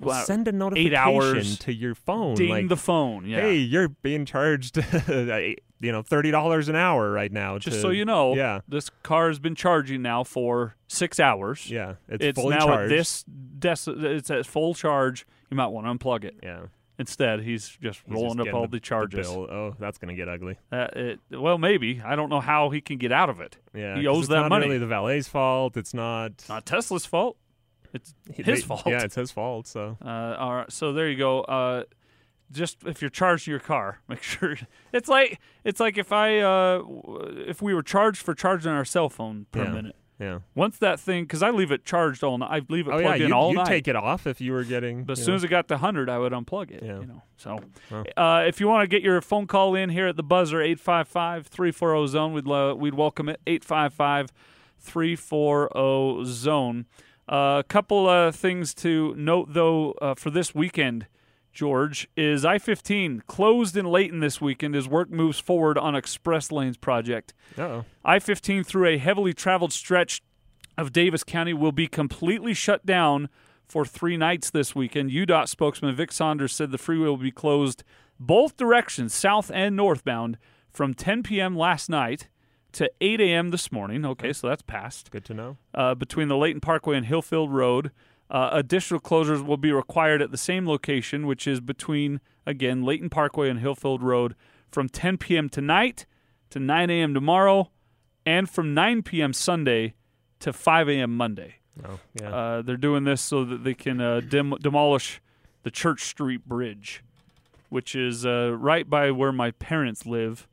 [0.01, 2.35] Well, send a eight notification hours to your phone.
[2.35, 3.27] Ding like, the phone.
[3.27, 3.41] Yeah.
[3.41, 4.77] Hey, you're being charged,
[5.09, 7.59] you know, thirty dollars an hour right now.
[7.59, 8.61] Just to- so you know, Yeah.
[8.69, 11.71] this car has been charging now for six hours.
[11.71, 12.93] Yeah, it's fully now charged.
[12.93, 13.25] at this
[13.59, 15.27] dec- it's at full charge.
[15.51, 16.37] You might want to unplug it.
[16.43, 16.67] Yeah.
[17.01, 19.29] Instead, he's just He's rolling just up all the- the, charges.
[19.29, 19.47] bill.
[19.49, 20.59] Oh, that's going to get ugly.
[20.73, 23.57] Uh, it, well, maybe I don't know how he can get out of it.
[23.73, 24.67] Yeah, he owes it's that not money.
[24.67, 25.77] Really, the valet's fault.
[25.77, 26.33] It's not.
[26.49, 27.37] Not Tesla's fault.
[27.95, 28.83] It's his they- fault.
[28.87, 29.67] Yeah, it's his fault.
[29.67, 31.41] So Uh, all right, so there you go.
[31.43, 31.85] Uh,
[32.51, 34.57] just if you're charging your car, make sure
[34.93, 36.83] it's like it's like if I uh,
[37.47, 39.97] if we were charged for charging our cell phone per Yeah, minute.
[40.19, 40.39] yeah.
[40.55, 42.51] Once that thing, because I leave it charged all night.
[42.51, 43.67] I leave it oh plugged yeah, in you all you night.
[43.67, 45.05] take it off if you were getting.
[45.05, 45.37] But as soon know.
[45.37, 46.83] as it got to 100, I would unplug it.
[46.83, 47.01] Yeah.
[47.01, 47.23] You know.
[47.37, 47.59] So,
[47.91, 48.05] Well.
[48.17, 52.09] uh, if you want to get your phone call in here at the buzzer 855-340
[52.09, 56.87] zone, we'd lo- we'd welcome it 855-340 zone.
[57.29, 61.07] A couple uh, things to note though uh, for this weekend.
[61.53, 66.77] George is I-15 closed in Layton this weekend as work moves forward on Express Lanes
[66.77, 67.35] project.
[68.05, 70.23] I-15 through a heavily traveled stretch
[70.77, 73.29] of Davis County will be completely shut down
[73.67, 75.11] for three nights this weekend.
[75.11, 77.83] UDOT spokesman Vic Saunders said the freeway will be closed
[78.21, 80.39] both directions, south and northbound,
[80.71, 81.57] from 10 p.m.
[81.57, 82.29] last night
[82.73, 83.51] to 8 a.m.
[83.51, 84.05] this morning.
[84.05, 85.11] Okay, so that's passed.
[85.11, 85.57] Good to know.
[85.75, 87.91] Uh, between the Layton Parkway and Hillfield Road.
[88.31, 93.09] Uh, additional closures will be required at the same location, which is between, again, Layton
[93.09, 94.35] Parkway and Hillfield Road
[94.71, 95.49] from 10 p.m.
[95.49, 96.05] tonight
[96.51, 97.15] to 9 a.m.
[97.15, 97.71] tomorrow
[98.27, 99.33] and from 9 p.m.
[99.33, 99.95] Sunday
[100.41, 101.17] to 5 a.m.
[101.17, 101.57] Monday.
[101.87, 102.35] Oh, yeah.
[102.35, 105.23] Uh, they're doing this so that they can uh, dem- demolish
[105.63, 107.03] the Church Street Bridge,
[107.69, 110.47] which is uh, right by where my parents live.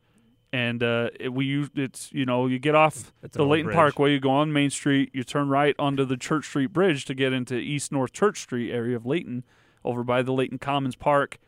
[0.56, 3.76] And uh, it, we use it's you know you get off It's the Layton bridge.
[3.76, 7.14] Parkway, you go on Main Street, you turn right onto the Church Street Bridge to
[7.14, 9.44] get into East North Church Street area of Layton,
[9.84, 11.40] over by the Layton Commons Park.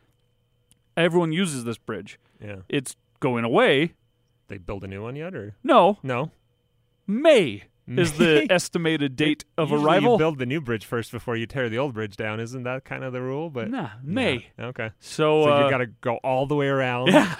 [0.94, 2.18] Everyone uses this bridge.
[2.38, 2.56] Yeah.
[2.68, 3.94] It's going away.
[4.48, 6.30] They build a new one yet, or No, no?
[7.06, 10.12] May is the estimated date of Usually arrival.
[10.12, 12.40] You build the new bridge first before you tear the old bridge down.
[12.40, 13.48] Isn't that kind of the rule?
[13.48, 14.48] But Nah, May.
[14.58, 14.90] Yeah, Okay.
[15.00, 17.08] So, so uh, you got to go all the way around.
[17.12, 17.34] Yeah.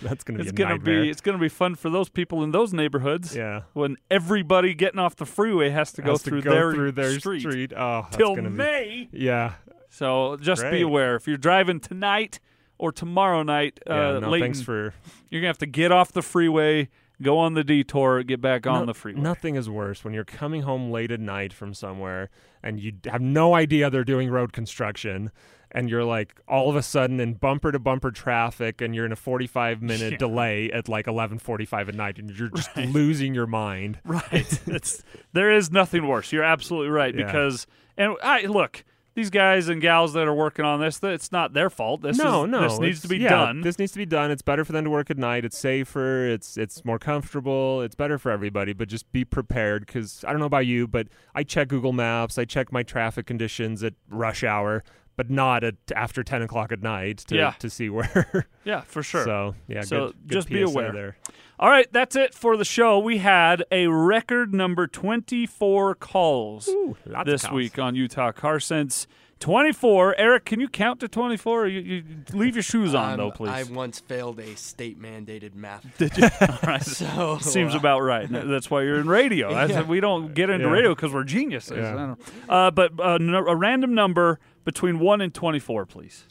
[0.02, 1.02] That's gonna be it's a gonna nightmare.
[1.02, 3.34] be it's gonna be fun for those people in those neighborhoods.
[3.36, 3.62] Yeah.
[3.74, 6.92] When everybody getting off the freeway has to go Has to through go their through
[6.92, 7.72] their street, street.
[7.76, 9.08] Oh, that's till gonna be- May.
[9.12, 9.54] Yeah.
[9.88, 12.40] So just be aware if you're driving tonight
[12.78, 13.80] or tomorrow night.
[13.86, 14.94] Yeah, uh, no, Layton, thanks for-
[15.30, 16.88] You're gonna have to get off the freeway,
[17.20, 19.20] go on the detour, get back on No- the freeway.
[19.20, 22.30] Nothing is worse when you're coming home late at night from somewhere
[22.62, 25.30] and you have no idea they're doing road construction
[25.72, 29.12] and you're like all of a sudden in bumper to bumper traffic and you're in
[29.12, 30.18] a 45 minute Yeah.
[30.18, 33.98] delay at like 11:45 at night and you're just losing your mind.
[34.04, 34.60] Right.
[34.66, 35.02] it's
[35.32, 36.32] there is nothing worse.
[36.32, 37.26] You're absolutely right Yeah.
[37.26, 37.66] because
[37.96, 38.84] and I look.
[39.16, 42.00] These guys and gals that are working on this, it's not their fault.
[42.00, 43.60] This no, is, no, this needs to be yeah, done.
[43.60, 44.30] This needs to be done.
[44.30, 45.44] It's better for them to work at night.
[45.44, 46.28] It's safer.
[46.28, 47.82] It's it's more comfortable.
[47.82, 48.72] It's better for everybody.
[48.72, 52.38] But just be prepared because I don't know about you, but I check Google Maps.
[52.38, 54.84] I check my traffic conditions at rush hour,
[55.20, 57.50] but not at after ten o'clock at night to Yeah.
[57.58, 58.46] to see where.
[58.64, 59.24] Yeah, for sure.
[59.24, 60.92] So yeah, So good, good just be aware.
[60.92, 61.16] there.
[61.58, 62.98] All right, that's it for the show.
[62.98, 67.52] We had a record number 24 calls lots of this calls.
[67.54, 69.06] week on Utah Car Sense.
[69.40, 70.14] 24.
[70.18, 71.62] Eric, can you count to 24?
[71.62, 73.50] Or you, you leave your shoes on, Um, though, please.
[73.50, 75.86] I once failed a state mandated math.
[75.98, 76.24] Did you?
[76.40, 76.82] All right.
[76.82, 78.28] So Seems uh, about right.
[78.30, 79.50] That's why you're in radio.
[79.70, 79.82] Yeah.
[79.82, 80.72] We don't get into Yeah.
[80.72, 81.78] radio because we're geniuses.
[81.78, 81.88] Yeah.
[81.92, 82.08] I don't
[82.48, 82.54] know.
[82.54, 86.26] Uh, but uh, no- a random number between 1 and 24, please.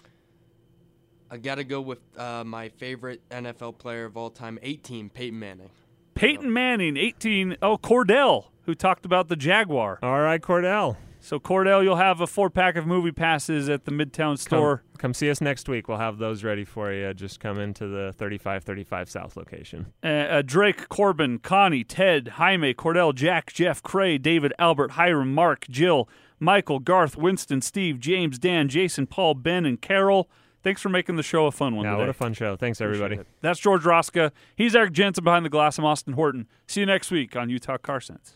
[1.31, 5.37] I got to go with uh, my favorite NFL player of all time, 18, Peyton
[5.39, 5.69] Manning.
[6.15, 7.57] Peyton Manning, 18.
[7.61, 9.99] Oh, Cordell, who talked about the Jaguar.
[10.03, 10.97] All right, Cordell.
[11.29, 14.77] So, Cordell, you'll have a four pack of movie passes at the Midtown store.
[14.77, 15.87] Come, come see us next week.
[15.87, 17.13] We'll have those ready for you.
[17.13, 19.93] Just come into the 3535 South location.
[20.03, 25.67] Uh, uh, Drake, Corbin, Connie, Ted, Jaime, Cordell, Jack, Jeff, Cray, David, Albert, Hiram, Mark,
[25.69, 26.09] Jill,
[26.39, 30.31] Michael, Garth, Winston, Steve, James, Dan, Jason, Paul, Ben, and Carol.
[30.63, 31.99] Thanks for making the show a fun one Yeah, today.
[32.01, 32.55] what a fun show.
[32.55, 33.19] Thanks, everybody.
[33.41, 34.31] That's George Roska.
[34.55, 35.77] He's Eric Jensen behind the glass.
[35.77, 36.47] I'm Austin Horton.
[36.65, 38.35] See you next week on Utah Car Sense.